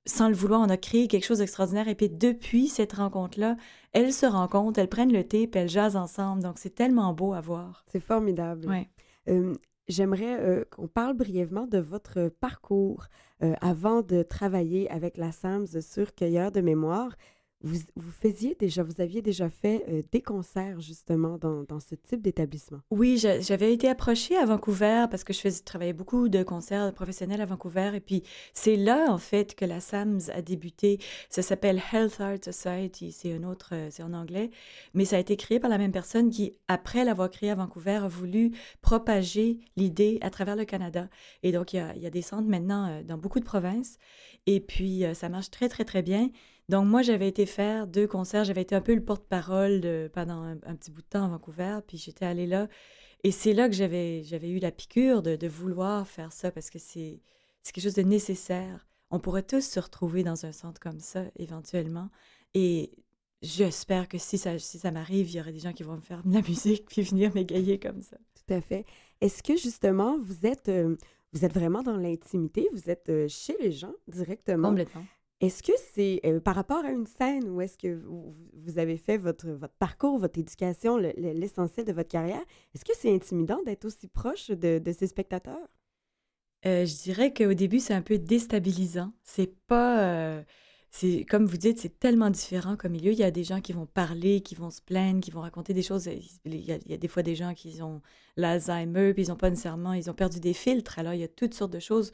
sans 0.06 0.28
le 0.28 0.36
vouloir, 0.36 0.60
on 0.60 0.68
a 0.68 0.76
créé 0.76 1.08
quelque 1.08 1.26
chose 1.26 1.38
d'extraordinaire. 1.38 1.88
Et 1.88 1.96
puis, 1.96 2.08
depuis 2.08 2.68
cette 2.68 2.92
rencontre-là, 2.92 3.56
elles 3.90 4.12
se 4.12 4.26
rencontrent, 4.26 4.78
elles 4.78 4.88
prennent 4.88 5.12
le 5.12 5.24
thé, 5.24 5.48
puis 5.48 5.60
elles 5.60 5.68
jasent 5.68 5.96
ensemble. 5.96 6.44
Donc, 6.44 6.58
c'est 6.58 6.76
tellement 6.76 7.12
beau 7.12 7.32
à 7.32 7.40
voir. 7.40 7.84
C'est 7.90 7.98
formidable. 7.98 8.68
Ouais. 8.68 8.88
Euh, 9.28 9.56
J'aimerais 9.90 10.40
euh, 10.40 10.64
qu'on 10.70 10.86
parle 10.86 11.14
brièvement 11.16 11.66
de 11.66 11.78
votre 11.78 12.28
parcours 12.28 13.06
euh, 13.42 13.54
avant 13.60 14.02
de 14.02 14.22
travailler 14.22 14.88
avec 14.88 15.16
la 15.16 15.32
SAMS 15.32 15.66
sur 15.80 16.14
Cueilleur 16.14 16.52
de 16.52 16.60
mémoire. 16.60 17.16
Vous, 17.62 18.10
faisiez 18.10 18.54
déjà, 18.58 18.82
vous 18.82 19.00
aviez 19.00 19.20
déjà 19.20 19.50
fait 19.50 19.84
euh, 19.88 20.02
des 20.12 20.22
concerts 20.22 20.80
justement 20.80 21.36
dans, 21.36 21.80
ce 21.80 21.94
type 21.94 22.22
d'établissement? 22.22 22.80
Oui, 22.90 23.18
j'a- 23.18 23.40
j'avais 23.40 23.72
été 23.72 23.88
approchée 23.88 24.36
à 24.36 24.46
Vancouver 24.46 25.06
parce 25.10 25.24
que 25.24 25.32
je 25.32 25.62
travaillais 25.62 25.92
beaucoup 25.92 26.28
de 26.28 26.42
concerts 26.42 26.92
professionnels 26.94 27.40
à 27.40 27.46
Vancouver. 27.46 27.92
Et 27.94 28.00
puis, 28.00 28.22
c'est 28.54 28.76
là, 28.76 29.06
en 29.10 29.18
fait, 29.18 29.54
que 29.54 29.64
la 29.66 29.80
SAMS 29.80 30.30
a 30.32 30.40
débuté. 30.40 30.98
Ça 31.28 31.42
s'appelle 31.42 31.82
Health 31.92 32.20
Art 32.20 32.38
Society. 32.42 33.12
C'est 33.12 33.34
un 33.34 33.44
autre, 33.44 33.70
euh, 33.74 33.88
c'est 33.90 34.02
en 34.02 34.14
anglais. 34.14 34.50
Mais 34.94 35.04
ça 35.04 35.16
a 35.16 35.18
été 35.18 35.36
créé 35.36 35.60
par 35.60 35.70
la 35.70 35.78
même 35.78 35.92
personne 35.92 36.30
qui, 36.30 36.54
après 36.68 37.04
l'avoir 37.04 37.28
créé 37.28 37.50
à 37.50 37.54
Vancouver, 37.54 38.00
a 38.04 38.08
voulu 38.08 38.52
propager 38.80 39.58
l'idée 39.76 40.18
à 40.22 40.30
travers 40.30 40.56
le 40.56 40.64
Canada. 40.64 41.08
Et 41.42 41.52
donc, 41.52 41.74
il 41.74 41.76
y 41.76 41.80
a, 41.80 41.94
il 41.94 42.02
y 42.02 42.06
a 42.06 42.10
des 42.10 42.22
centres 42.22 42.48
maintenant 42.48 42.88
euh, 42.88 43.02
dans 43.02 43.18
beaucoup 43.18 43.40
de 43.40 43.44
provinces. 43.44 43.98
Et 44.46 44.60
puis, 44.60 45.04
ça 45.12 45.28
marche 45.28 45.50
très, 45.50 45.68
très, 45.68 45.84
très 45.84 46.00
bien. 46.00 46.30
Donc, 46.70 46.86
moi, 46.86 47.02
j'avais 47.02 47.28
été 47.28 47.46
faire 47.46 47.86
deux 47.86 48.06
concerts. 48.06 48.44
J'avais 48.44 48.62
été 48.62 48.74
un 48.74 48.80
peu 48.80 48.94
le 48.94 49.04
porte-parole 49.04 50.10
pendant 50.12 50.42
un, 50.42 50.52
un 50.52 50.76
petit 50.76 50.90
bout 50.90 51.02
de 51.02 51.08
temps 51.08 51.24
à 51.24 51.28
Vancouver. 51.28 51.80
Puis, 51.86 51.98
j'étais 51.98 52.24
allée 52.24 52.46
là. 52.46 52.68
Et 53.22 53.32
c'est 53.32 53.52
là 53.52 53.68
que 53.68 53.74
j'avais, 53.74 54.22
eu 54.22 54.58
la 54.58 54.70
piqûre 54.70 55.22
de, 55.22 55.36
de 55.36 55.48
vouloir 55.48 56.06
faire 56.06 56.32
ça 56.32 56.50
parce 56.50 56.70
que 56.70 56.78
c'est, 56.78 57.20
c'est 57.62 57.72
quelque 57.72 57.84
chose 57.84 57.94
de 57.94 58.02
nécessaire. 58.02 58.86
On 59.10 59.18
pourrait 59.18 59.42
tous 59.42 59.64
se 59.64 59.80
retrouver 59.80 60.22
dans 60.22 60.46
un 60.46 60.52
centre 60.52 60.80
comme 60.80 61.00
ça, 61.00 61.24
éventuellement. 61.36 62.08
Et 62.54 62.92
j'espère 63.42 64.08
que 64.08 64.16
si 64.16 64.38
ça, 64.38 64.58
si 64.58 64.78
ça 64.78 64.90
m'arrive, 64.90 65.28
il 65.30 65.36
y 65.36 65.40
aurait 65.40 65.52
des 65.52 65.58
gens 65.58 65.72
qui 65.72 65.82
vont 65.82 65.96
me 65.96 66.00
faire 66.00 66.22
de 66.22 66.32
la 66.32 66.40
musique 66.48 66.86
puis 66.86 67.02
venir 67.02 67.34
m'égayer 67.34 67.78
comme 67.78 68.00
ça. 68.00 68.16
Tout 68.16 68.54
à 68.54 68.60
fait. 68.60 68.86
Est-ce 69.20 69.42
que 69.42 69.56
justement, 69.56 70.16
vous 70.18 70.46
êtes, 70.46 70.68
euh, 70.68 70.96
vous 71.32 71.44
êtes 71.44 71.52
vraiment 71.52 71.82
dans 71.82 71.96
l'intimité, 71.96 72.68
vous 72.72 72.88
êtes 72.88 73.08
euh, 73.10 73.28
chez 73.28 73.56
les 73.60 73.72
gens 73.72 73.94
directement? 74.08 74.70
Complètement. 74.70 75.04
Est-ce 75.40 75.62
que 75.62 75.72
c'est 75.94 76.20
euh, 76.26 76.38
par 76.40 76.54
rapport 76.54 76.84
à 76.84 76.90
une 76.90 77.06
scène 77.06 77.48
où 77.48 77.60
est-ce 77.62 77.78
que 77.78 78.02
vous, 78.04 78.78
avez 78.78 78.98
fait 78.98 79.16
votre, 79.16 79.56
parcours, 79.78 80.18
votre 80.18 80.38
éducation, 80.38 80.98
le- 80.98 81.14
le- 81.16 81.32
l'essentiel 81.32 81.86
de 81.86 81.92
votre 81.92 82.08
carrière, 82.10 82.44
est-ce 82.74 82.84
que 82.84 82.92
c'est 82.94 83.14
intimidant 83.14 83.62
d'être 83.64 83.86
aussi 83.86 84.06
proche 84.08 84.50
de, 84.50 84.78
de 84.78 84.92
ces 84.92 85.06
spectateurs? 85.06 85.66
Euh, 86.66 86.84
je 86.84 86.94
dirais 87.02 87.32
qu'au 87.32 87.54
début, 87.54 87.80
c'est 87.80 87.94
un 87.94 88.02
peu 88.02 88.18
déstabilisant. 88.18 89.12
C'est 89.24 89.54
pas. 89.66 90.02
euh, 90.02 90.42
c'est 90.90 91.24
comme 91.24 91.46
vous 91.46 91.56
dites, 91.56 91.78
c'est 91.78 91.98
tellement 92.00 92.30
différent 92.30 92.76
comme 92.76 92.92
milieu. 92.92 93.12
Il 93.12 93.18
y 93.18 93.22
a 93.22 93.30
des 93.30 93.44
gens 93.44 93.60
qui 93.60 93.72
vont 93.72 93.86
parler, 93.86 94.40
qui 94.42 94.54
vont 94.56 94.70
se 94.70 94.82
plaindre, 94.82 95.20
qui 95.20 95.30
vont 95.30 95.40
raconter 95.40 95.72
des 95.72 95.82
choses. 95.82 96.06
Il 96.44 96.54
y 96.56 96.72
a, 96.72 96.96
des 96.98 97.08
fois 97.08 97.22
des 97.22 97.34
gens 97.36 97.54
qui 97.54 97.80
ont 97.80 98.02
l'Alzheimer, 98.36 99.14
puis 99.14 99.22
ils 99.24 99.32
ont 99.32 99.36
pas 99.36 99.50
nécessairement, 99.50 99.92
ils 99.94 100.10
ont 100.10 100.14
perdu 100.14 100.40
des 100.40 100.52
filtres. 100.52 100.98
Alors 100.98 101.14
il 101.14 101.20
y 101.20 101.24
a 101.24 101.28
toutes 101.28 101.54
sortes 101.54 101.72
de 101.72 101.78
choses. 101.80 102.12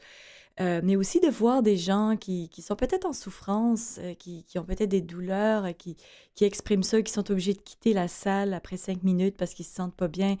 Euh, 0.59 0.81
mais 0.83 0.95
aussi 0.95 1.19
de 1.19 1.29
voir 1.29 1.61
des 1.61 1.77
gens 1.77 2.15
qui, 2.19 2.49
qui 2.49 2.63
sont 2.63 2.75
peut-être 2.75 3.05
en 3.05 3.13
souffrance, 3.13 3.99
euh, 3.99 4.15
qui, 4.15 4.43
qui 4.45 4.57
ont 4.57 4.63
peut-être 4.63 4.89
des 4.89 5.01
douleurs, 5.01 5.65
euh, 5.65 5.71
qui, 5.71 5.97
qui 6.33 6.45
expriment 6.45 6.83
ça, 6.83 7.01
qui 7.03 7.13
sont 7.13 7.29
obligés 7.29 7.53
de 7.53 7.61
quitter 7.61 7.93
la 7.93 8.07
salle 8.07 8.53
après 8.53 8.77
cinq 8.77 9.03
minutes 9.03 9.37
parce 9.37 9.53
qu'ils 9.53 9.65
se 9.65 9.75
sentent 9.75 9.95
pas 9.95 10.07
bien. 10.07 10.37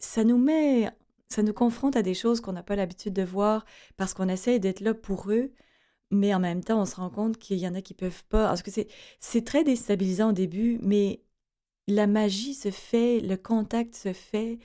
Ça 0.00 0.24
nous 0.24 0.38
met 0.38 0.90
ça 1.28 1.42
nous 1.42 1.52
confronte 1.52 1.96
à 1.96 2.02
des 2.02 2.14
choses 2.14 2.40
qu'on 2.40 2.52
n'a 2.52 2.62
pas 2.62 2.76
l'habitude 2.76 3.12
de 3.12 3.22
voir 3.24 3.64
parce 3.96 4.14
qu'on 4.14 4.28
essaye 4.28 4.60
d'être 4.60 4.80
là 4.80 4.94
pour 4.94 5.30
eux, 5.30 5.52
mais 6.10 6.34
en 6.34 6.40
même 6.40 6.62
temps, 6.62 6.80
on 6.80 6.84
se 6.84 6.96
rend 6.96 7.10
compte 7.10 7.38
qu'il 7.38 7.58
y 7.58 7.66
en 7.68 7.74
a 7.74 7.82
qui 7.82 7.94
peuvent 7.94 8.24
pas. 8.28 8.48
Parce 8.48 8.62
que 8.62 8.70
c'est, 8.70 8.88
c'est 9.20 9.44
très 9.44 9.64
déstabilisant 9.64 10.30
au 10.30 10.32
début, 10.32 10.78
mais 10.82 11.22
la 11.88 12.06
magie 12.06 12.54
se 12.54 12.70
fait, 12.70 13.20
le 13.20 13.36
contact 13.36 13.94
se 13.94 14.12
fait, 14.12 14.58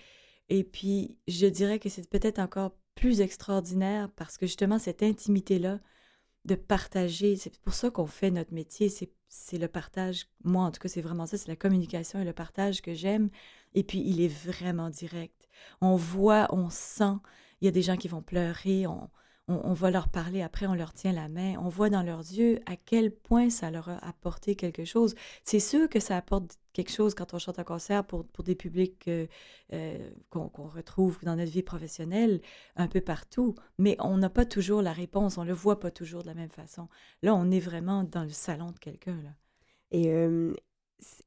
et 0.50 0.64
puis 0.64 1.18
je 1.28 1.48
dirais 1.48 1.80
que 1.80 1.90
c'est 1.90 2.10
peut-être 2.10 2.40
encore 2.40 2.72
plus 3.00 3.22
extraordinaire 3.22 4.10
parce 4.16 4.38
que 4.38 4.46
justement, 4.46 4.78
cette 4.78 5.04
intimité-là, 5.04 5.80
de 6.46 6.56
partager, 6.56 7.36
c'est 7.36 7.58
pour 7.60 7.74
ça 7.74 7.90
qu'on 7.90 8.08
fait 8.08 8.32
notre 8.32 8.54
métier, 8.54 8.90
c'est, 8.90 9.58
le 9.58 9.68
partage. 9.68 10.28
Moi, 10.44 10.64
en 10.64 10.72
tout 10.72 10.80
cas, 10.80 10.90
c'est 10.90 11.02
vraiment 11.02 11.26
ça, 11.26 11.38
c'est 11.38 11.48
la 11.48 11.56
communication 11.56 12.20
et 12.20 12.26
le 12.26 12.34
partage 12.34 12.82
que 12.82 12.94
j'aime. 12.94 13.30
Et 13.74 13.84
puis, 13.84 14.02
il 14.06 14.22
est 14.22 14.28
vraiment 14.28 14.90
direct. 14.90 15.48
On 15.82 15.96
voit, 15.96 16.48
on 16.52 16.70
sent. 16.70 17.18
Il 17.62 17.66
y 17.66 17.68
a 17.68 17.72
des 17.72 17.82
gens 17.82 17.98
qui 17.98 18.08
vont 18.08 18.22
pleurer. 18.22 18.88
On, 18.88 19.10
on, 19.50 19.74
va 19.74 19.90
leur 19.90 20.10
parler 20.10 20.42
après, 20.42 20.68
on 20.68 20.76
leur 20.76 20.94
tient 20.94 21.12
la 21.12 21.28
main. 21.28 21.56
On 21.60 21.70
voit 21.70 21.90
dans 21.90 22.04
leurs 22.04 22.20
yeux 22.20 22.60
à 22.68 22.76
quel 22.76 23.12
point 23.12 23.50
ça 23.50 23.72
leur 23.72 23.90
a 23.90 23.98
apporté 24.08 24.56
quelque 24.56 24.86
chose. 24.86 25.16
C'est 25.44 25.60
sûr 25.60 25.90
que 25.90 26.00
ça 26.00 26.16
apporte 26.18 26.60
quelque 26.74 26.92
chose 26.92 27.16
quand 27.16 27.34
on 27.34 27.40
chante 27.40 27.58
un 27.58 27.64
concert 27.64 28.06
pour, 28.06 28.26
pour 28.26 28.44
des 28.44 28.54
publics 28.54 29.08
euh, 29.08 29.26
euh, 29.74 30.10
qu'on 30.30 30.50
retrouve 30.68 31.18
dans 31.24 31.36
notre 31.36 31.52
vie 31.52 31.64
professionnelle 31.64 32.42
un 32.76 32.88
peu 32.88 33.02
partout. 33.02 33.56
Mais 33.80 33.96
on 34.00 34.18
n'a 34.18 34.30
pas 34.30 34.46
toujours 34.46 34.84
la 34.84 34.94
réponse. 34.94 35.38
On 35.40 35.44
le 35.44 35.54
voit 35.54 35.80
pas 35.80 35.92
toujours 35.92 36.22
de 36.22 36.28
la 36.28 36.36
même 36.36 36.52
façon. 36.52 36.88
Là, 37.24 37.34
on 37.34 37.50
est 37.50 37.60
vraiment 37.60 38.04
dans 38.04 38.24
le 38.24 38.30
salon 38.30 38.72
de 38.72 38.78
quelqu'un. 38.78 39.18
Et 39.92 40.14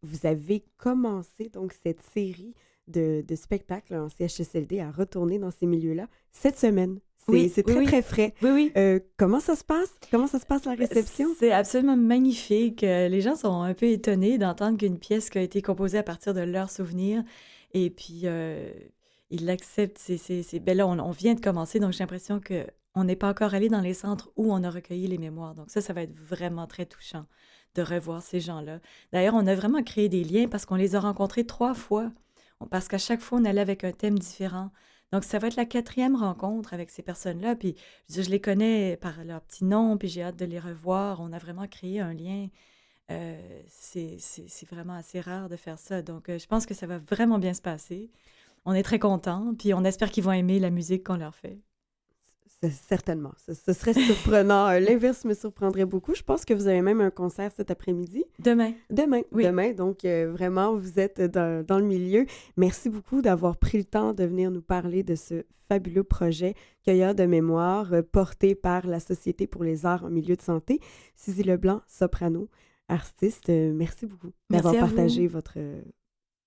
vous 0.03 0.27
avez 0.27 0.65
commencé 0.77 1.49
donc 1.49 1.73
cette 1.73 2.03
série 2.03 2.55
de, 2.89 3.25
de 3.27 3.35
spectacles 3.35 3.95
en 3.95 4.09
CHSLD 4.09 4.81
à 4.81 4.91
retourner 4.91 5.39
dans 5.39 5.51
ces 5.51 5.67
milieux-là 5.67 6.09
cette 6.31 6.59
semaine. 6.59 7.01
C'est 7.29 7.33
Oui, 7.33 7.51
très, 7.65 7.79
oui. 7.79 7.85
très 7.87 8.03
frais. 8.03 8.35
Oui, 8.43 8.51
oui. 8.51 8.73
Euh, 8.77 8.99
comment 9.17 9.41
ça 9.41 9.55
se 9.57 9.63
passe? 9.65 9.93
Comment 10.11 10.27
ça 10.27 10.39
se 10.41 10.47
passe 10.47 10.65
la 10.65 10.75
réception? 10.75 11.29
C'est 11.39 11.53
absolument 11.53 11.97
magnifique. 11.97 12.83
Euh, 12.85 13.09
Les 13.09 13.21
gens 13.21 13.37
sont 13.37 13.63
un 13.63 13.75
peu 13.75 13.87
étonnés 13.87 14.39
d'entendre 14.39 14.77
qu'une 14.79 14.99
pièce 14.99 15.31
qui 15.31 15.39
a 15.39 15.43
été 15.43 15.63
composée 15.63 15.99
à 15.99 16.03
partir 16.03 16.35
de 16.35 16.41
leurs 16.41 16.71
souvenirs 16.71 17.23
et 17.75 17.91
puis 17.91 18.23
euh, 18.25 18.71
ils 19.31 19.47
l'acceptent. 19.47 19.99
C'est, 19.99 20.61
Ben 20.61 20.77
là, 20.77 20.87
on, 20.87 20.99
on 20.99 21.11
vient 21.13 21.35
de 21.35 21.41
commencer, 21.41 21.79
donc 21.81 21.93
j'ai 21.93 22.01
l'impression 22.01 22.41
que 22.41 22.67
on 22.95 23.05
n'est 23.05 23.17
pas 23.17 23.31
encore 23.31 23.55
allé 23.55 23.69
dans 23.71 23.81
les 23.81 23.95
centres 23.95 24.31
où 24.37 24.53
on 24.53 24.63
a 24.65 24.71
recueilli 24.71 25.07
les 25.07 25.17
mémoires. 25.19 25.55
Donc 25.55 25.71
ça, 25.71 25.81
ça 25.81 25.93
va 25.93 26.03
être 26.03 26.15
vraiment 26.15 26.67
très 26.67 26.85
touchant 26.87 27.25
de 27.75 27.81
revoir 27.83 28.21
ces 28.21 28.39
gens-là. 28.41 28.81
D'ailleurs, 29.13 29.35
on 29.35 29.47
a 29.47 29.55
vraiment 29.55 29.83
créé 29.83 30.11
des 30.11 30.25
liens 30.25 30.47
parce 30.49 30.67
qu'on 30.67 30.75
les 30.75 30.95
a 30.95 31.01
rencontrés 31.01 31.47
trois 31.47 31.73
fois. 31.73 32.11
Parce 32.71 32.87
qu'à 32.89 32.99
chaque 32.99 33.21
fois, 33.23 33.39
on 33.41 33.45
allait 33.47 33.63
avec 33.63 33.83
un 33.83 33.93
thème 33.93 34.19
différent. 34.19 34.71
Donc, 35.13 35.25
ça 35.25 35.39
va 35.39 35.49
être 35.49 35.57
la 35.57 35.67
quatrième 35.67 36.17
rencontre 36.17 36.75
avec 36.75 36.91
ces 36.91 37.03
personnes-là. 37.03 37.55
Puis, 37.55 37.77
je, 38.09 38.23
je 38.23 38.31
les 38.31 38.41
connais 38.41 38.97
par 38.97 39.25
leur 39.25 39.43
petit 39.43 39.65
nom, 39.65 39.99
puis 39.99 40.09
j'ai 40.09 40.23
hâte 40.23 40.37
de 40.37 40.47
les 40.47 40.59
revoir. 40.59 41.21
On 41.21 41.33
a 41.33 41.39
vraiment 41.39 41.67
créé 41.67 42.01
un 42.01 42.15
lien. 42.15 42.49
Euh, 43.11 43.63
c'est 43.69 44.19
vraiment 44.71 44.95
assez 44.95 45.21
rare 45.21 45.49
de 45.49 45.57
faire 45.57 45.79
ça. 45.79 46.03
Donc, 46.03 46.29
euh, 46.29 46.39
je 46.39 46.47
pense 46.47 46.67
que 46.67 46.75
ça 46.75 46.87
va 46.87 46.99
vraiment 46.99 47.39
bien 47.39 47.55
se 47.55 47.63
passer. 47.63 48.11
On 48.65 48.73
est 48.73 48.83
très 48.83 48.99
contents, 48.99 49.55
puis 49.59 49.75
on 49.75 49.85
espère 49.85 50.11
qu'ils 50.11 50.25
vont 50.25 50.33
aimer 50.33 50.59
la 50.59 50.71
musique 50.71 51.05
qu'on 51.05 51.17
leur 51.17 51.35
fait. 51.35 51.61
Certainement. 52.71 53.33
Ce, 53.45 53.55
ce 53.55 53.73
serait 53.73 53.93
surprenant. 53.95 54.69
Euh, 54.69 54.79
L'inverse 54.79 55.25
me 55.25 55.35
surprendrait 55.35 55.85
beaucoup. 55.85 56.15
Je 56.15 56.23
pense 56.23 56.45
que 56.45 56.55
vous 56.55 56.69
avez 56.69 56.81
même 56.83 57.01
un 57.01 57.11
concert 57.11 57.51
cet 57.57 57.71
après-midi. 57.71 58.25
Demain. 58.39 58.73
Demain, 58.91 59.23
Oui. 59.33 59.45
demain. 59.45 59.73
Donc, 59.73 60.05
euh, 60.05 60.31
vraiment, 60.31 60.77
vous 60.77 61.01
êtes 61.01 61.21
dans, 61.21 61.65
dans 61.67 61.79
le 61.79 61.85
milieu. 61.85 62.25
Merci 62.57 62.89
beaucoup 62.89 63.21
d'avoir 63.21 63.57
pris 63.57 63.79
le 63.79 63.85
temps 63.85 64.13
de 64.15 64.25
venir 64.25 64.51
nous 64.53 64.63
parler 64.63 65.03
de 65.03 65.15
ce 65.17 65.43
fabuleux 65.69 66.05
projet 66.05 66.55
Cueilleur 66.85 67.15
de 67.15 67.25
mémoire 67.25 67.93
euh, 67.93 68.03
porté 68.03 68.55
par 68.55 68.87
la 68.87 69.01
Société 69.01 69.47
pour 69.47 69.65
les 69.65 69.85
arts 69.87 70.05
en 70.05 70.11
milieu 70.11 70.37
de 70.37 70.43
santé. 70.43 70.79
Suzy 71.17 71.43
Leblanc, 71.43 71.81
soprano, 71.89 72.49
artiste, 72.89 73.49
merci 73.49 74.07
beaucoup 74.07 74.31
d'avoir 74.51 74.77
partagé 74.77 75.27
votre, 75.27 75.57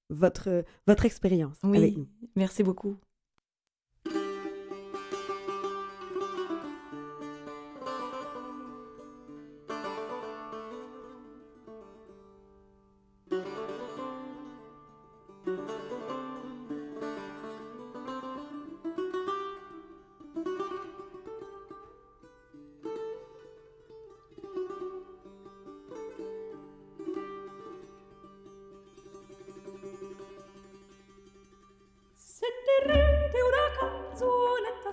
votre, 0.10 0.64
votre 0.88 1.06
expérience 1.06 1.58
Oui, 1.64 1.78
avec 1.78 1.98
nous. 1.98 2.08
merci 2.36 2.62
beaucoup. 2.64 2.96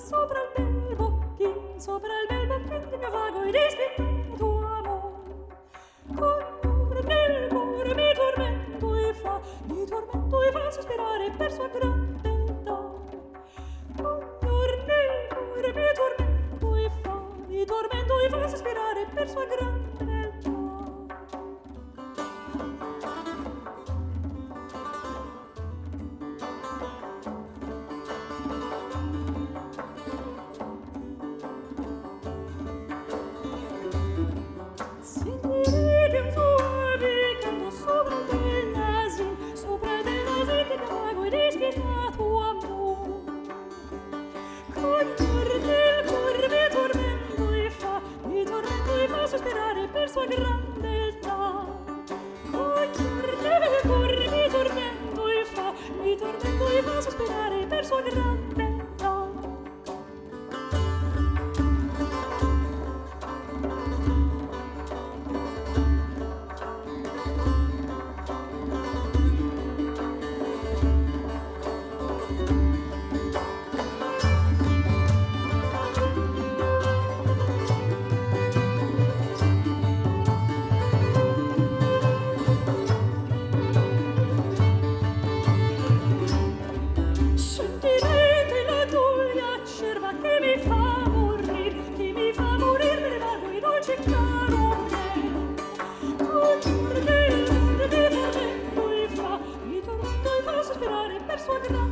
Sopra 0.02 0.38
il 0.40 0.50
bel 0.54 0.96
bocchino, 0.96 1.74
sopra 1.78 2.08
il 2.08 2.26
bel 2.28 2.46
bocchino 2.48 2.90
di 2.90 2.96
mio 2.96 3.10
vago 3.10 3.42
ed 3.42 3.54
ispirato 3.54 4.11
окна 101.56 101.91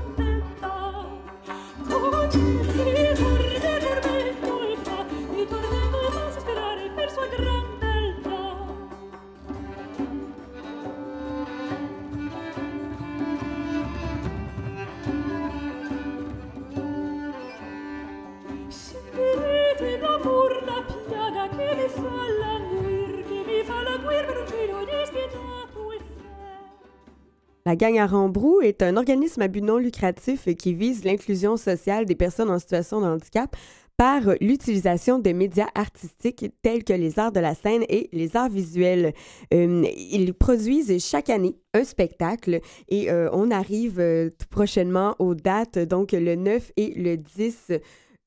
La 27.71 27.77
gang 27.77 27.99
à 27.99 28.07
Rambrou 28.09 28.63
est 28.63 28.83
un 28.83 28.97
organisme 28.97 29.43
à 29.43 29.47
but 29.47 29.61
non 29.61 29.77
lucratif 29.77 30.53
qui 30.57 30.75
vise 30.75 31.05
l'inclusion 31.05 31.57
sociale 31.57 32.05
des 32.05 32.17
personnes 32.17 32.51
en 32.51 32.59
situation 32.59 33.01
de 33.01 33.07
handicap 33.07 33.55
par 33.97 34.23
l'utilisation 34.41 35.21
de 35.21 35.31
médias 35.31 35.69
artistiques 35.77 36.47
tels 36.63 36.83
que 36.83 36.93
les 36.93 37.21
arts 37.21 37.31
de 37.31 37.39
la 37.39 37.55
scène 37.55 37.85
et 37.89 38.09
les 38.13 38.35
arts 38.35 38.49
visuels. 38.49 39.13
Euh, 39.55 39.85
ils 39.97 40.35
produisent 40.35 40.99
chaque 40.99 41.31
année 41.31 41.55
un 41.73 41.85
spectacle 41.85 42.59
et 42.89 43.09
euh, 43.09 43.31
on 43.33 43.53
arrive 43.53 44.01
euh, 44.01 44.31
tout 44.31 44.49
prochainement 44.51 45.15
aux 45.21 45.37
dates, 45.37 45.79
donc 45.79 46.11
le 46.11 46.35
9 46.35 46.73
et 46.77 46.93
le 46.97 47.19
10 47.19 47.71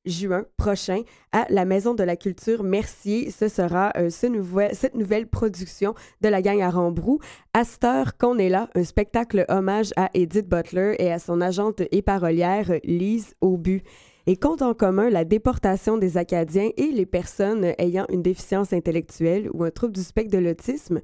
juin 0.05 0.45
prochain 0.57 1.03
à 1.31 1.45
la 1.49 1.65
Maison 1.65 1.93
de 1.93 2.03
la 2.03 2.15
Culture 2.15 2.63
Mercier. 2.63 3.31
Ce 3.31 3.47
sera 3.47 3.91
euh, 3.97 4.09
ce 4.09 4.27
cette 4.73 4.95
nouvelle 4.95 5.27
production 5.27 5.93
de 6.21 6.29
la 6.29 6.41
gang 6.41 6.61
à 6.61 6.69
Rambrou. 6.69 7.19
À 7.53 7.63
cette 7.63 7.83
heure 7.83 8.17
qu'on 8.17 8.37
est 8.37 8.49
là, 8.49 8.69
un 8.75 8.83
spectacle 8.83 9.45
hommage 9.49 9.91
à 9.95 10.09
Edith 10.13 10.47
Butler 10.47 10.95
et 10.99 11.11
à 11.11 11.19
son 11.19 11.41
agente 11.41 11.81
et 11.91 12.01
parolière 12.01 12.71
Lise 12.83 13.35
Aubu. 13.41 13.83
Et 14.25 14.37
compte 14.37 14.61
en 14.61 14.73
commun 14.73 15.09
la 15.09 15.25
déportation 15.25 15.97
des 15.97 16.17
Acadiens 16.17 16.69
et 16.77 16.91
les 16.91 17.05
personnes 17.05 17.73
ayant 17.77 18.05
une 18.09 18.21
déficience 18.21 18.71
intellectuelle 18.71 19.49
ou 19.53 19.65
un 19.65 19.71
trouble 19.71 19.93
du 19.93 20.01
spectre 20.01 20.31
de 20.31 20.41
l'autisme, 20.41 21.01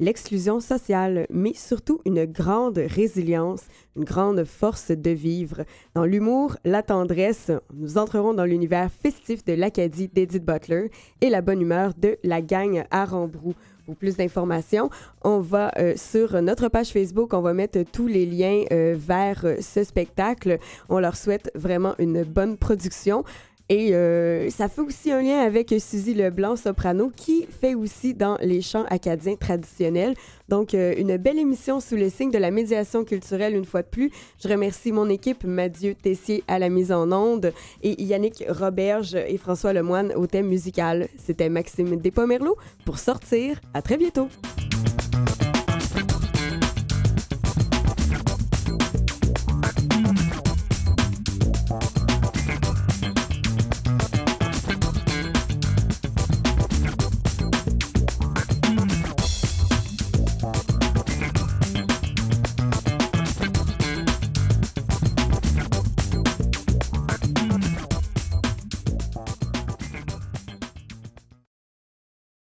l'exclusion 0.00 0.60
sociale, 0.60 1.26
mais 1.30 1.54
surtout 1.54 2.00
une 2.04 2.24
grande 2.24 2.78
résilience, 2.78 3.62
une 3.96 4.04
grande 4.04 4.44
force 4.44 4.90
de 4.90 5.10
vivre. 5.10 5.64
Dans 5.94 6.04
l'humour, 6.04 6.56
la 6.64 6.82
tendresse, 6.82 7.52
nous 7.72 7.96
entrerons 7.96 8.34
dans 8.34 8.44
l'univers 8.44 8.90
festif 8.90 9.44
de 9.44 9.52
l'Acadie 9.52 10.08
d'Edith 10.08 10.44
Butler 10.44 10.90
et 11.20 11.30
la 11.30 11.42
bonne 11.42 11.60
humeur 11.60 11.92
de 11.96 12.18
la 12.24 12.42
gang 12.42 12.84
à 12.90 13.04
Rambrou. 13.04 13.54
Pour 13.84 13.96
plus 13.96 14.16
d'informations, 14.16 14.88
on 15.22 15.40
va 15.40 15.70
euh, 15.78 15.92
sur 15.96 16.40
notre 16.40 16.68
page 16.68 16.88
Facebook, 16.88 17.34
on 17.34 17.42
va 17.42 17.52
mettre 17.52 17.82
tous 17.82 18.06
les 18.06 18.24
liens 18.24 18.64
euh, 18.72 18.96
vers 18.98 19.44
euh, 19.44 19.56
ce 19.60 19.84
spectacle. 19.84 20.58
On 20.88 20.98
leur 20.98 21.16
souhaite 21.16 21.50
vraiment 21.54 21.94
une 21.98 22.24
bonne 22.24 22.56
production. 22.56 23.24
Et 23.70 23.94
euh, 23.94 24.50
ça 24.50 24.68
fait 24.68 24.82
aussi 24.82 25.10
un 25.10 25.22
lien 25.22 25.38
avec 25.38 25.74
Suzy 25.78 26.12
Leblanc, 26.12 26.56
soprano, 26.56 27.10
qui 27.14 27.46
fait 27.46 27.74
aussi 27.74 28.12
dans 28.12 28.36
les 28.42 28.60
chants 28.60 28.84
acadiens 28.90 29.36
traditionnels. 29.36 30.14
Donc, 30.50 30.74
euh, 30.74 30.94
une 30.98 31.16
belle 31.16 31.38
émission 31.38 31.80
sous 31.80 31.96
le 31.96 32.10
signe 32.10 32.30
de 32.30 32.36
la 32.38 32.50
médiation 32.50 33.04
culturelle 33.04 33.56
une 33.56 33.64
fois 33.64 33.82
de 33.82 33.88
plus. 33.88 34.10
Je 34.42 34.48
remercie 34.48 34.92
mon 34.92 35.08
équipe, 35.08 35.44
Mathieu 35.44 35.94
Tessier 35.94 36.44
à 36.46 36.58
la 36.58 36.68
mise 36.68 36.92
en 36.92 37.10
onde 37.10 37.52
et 37.82 38.02
Yannick 38.02 38.44
Roberge 38.48 39.14
et 39.14 39.38
François 39.38 39.72
Lemoine 39.72 40.12
au 40.14 40.26
thème 40.26 40.46
musical. 40.46 41.08
C'était 41.16 41.48
Maxime 41.48 41.96
Despomerleau 41.96 42.56
pour 42.84 42.98
sortir. 42.98 43.60
À 43.72 43.80
très 43.80 43.96
bientôt. 43.96 44.28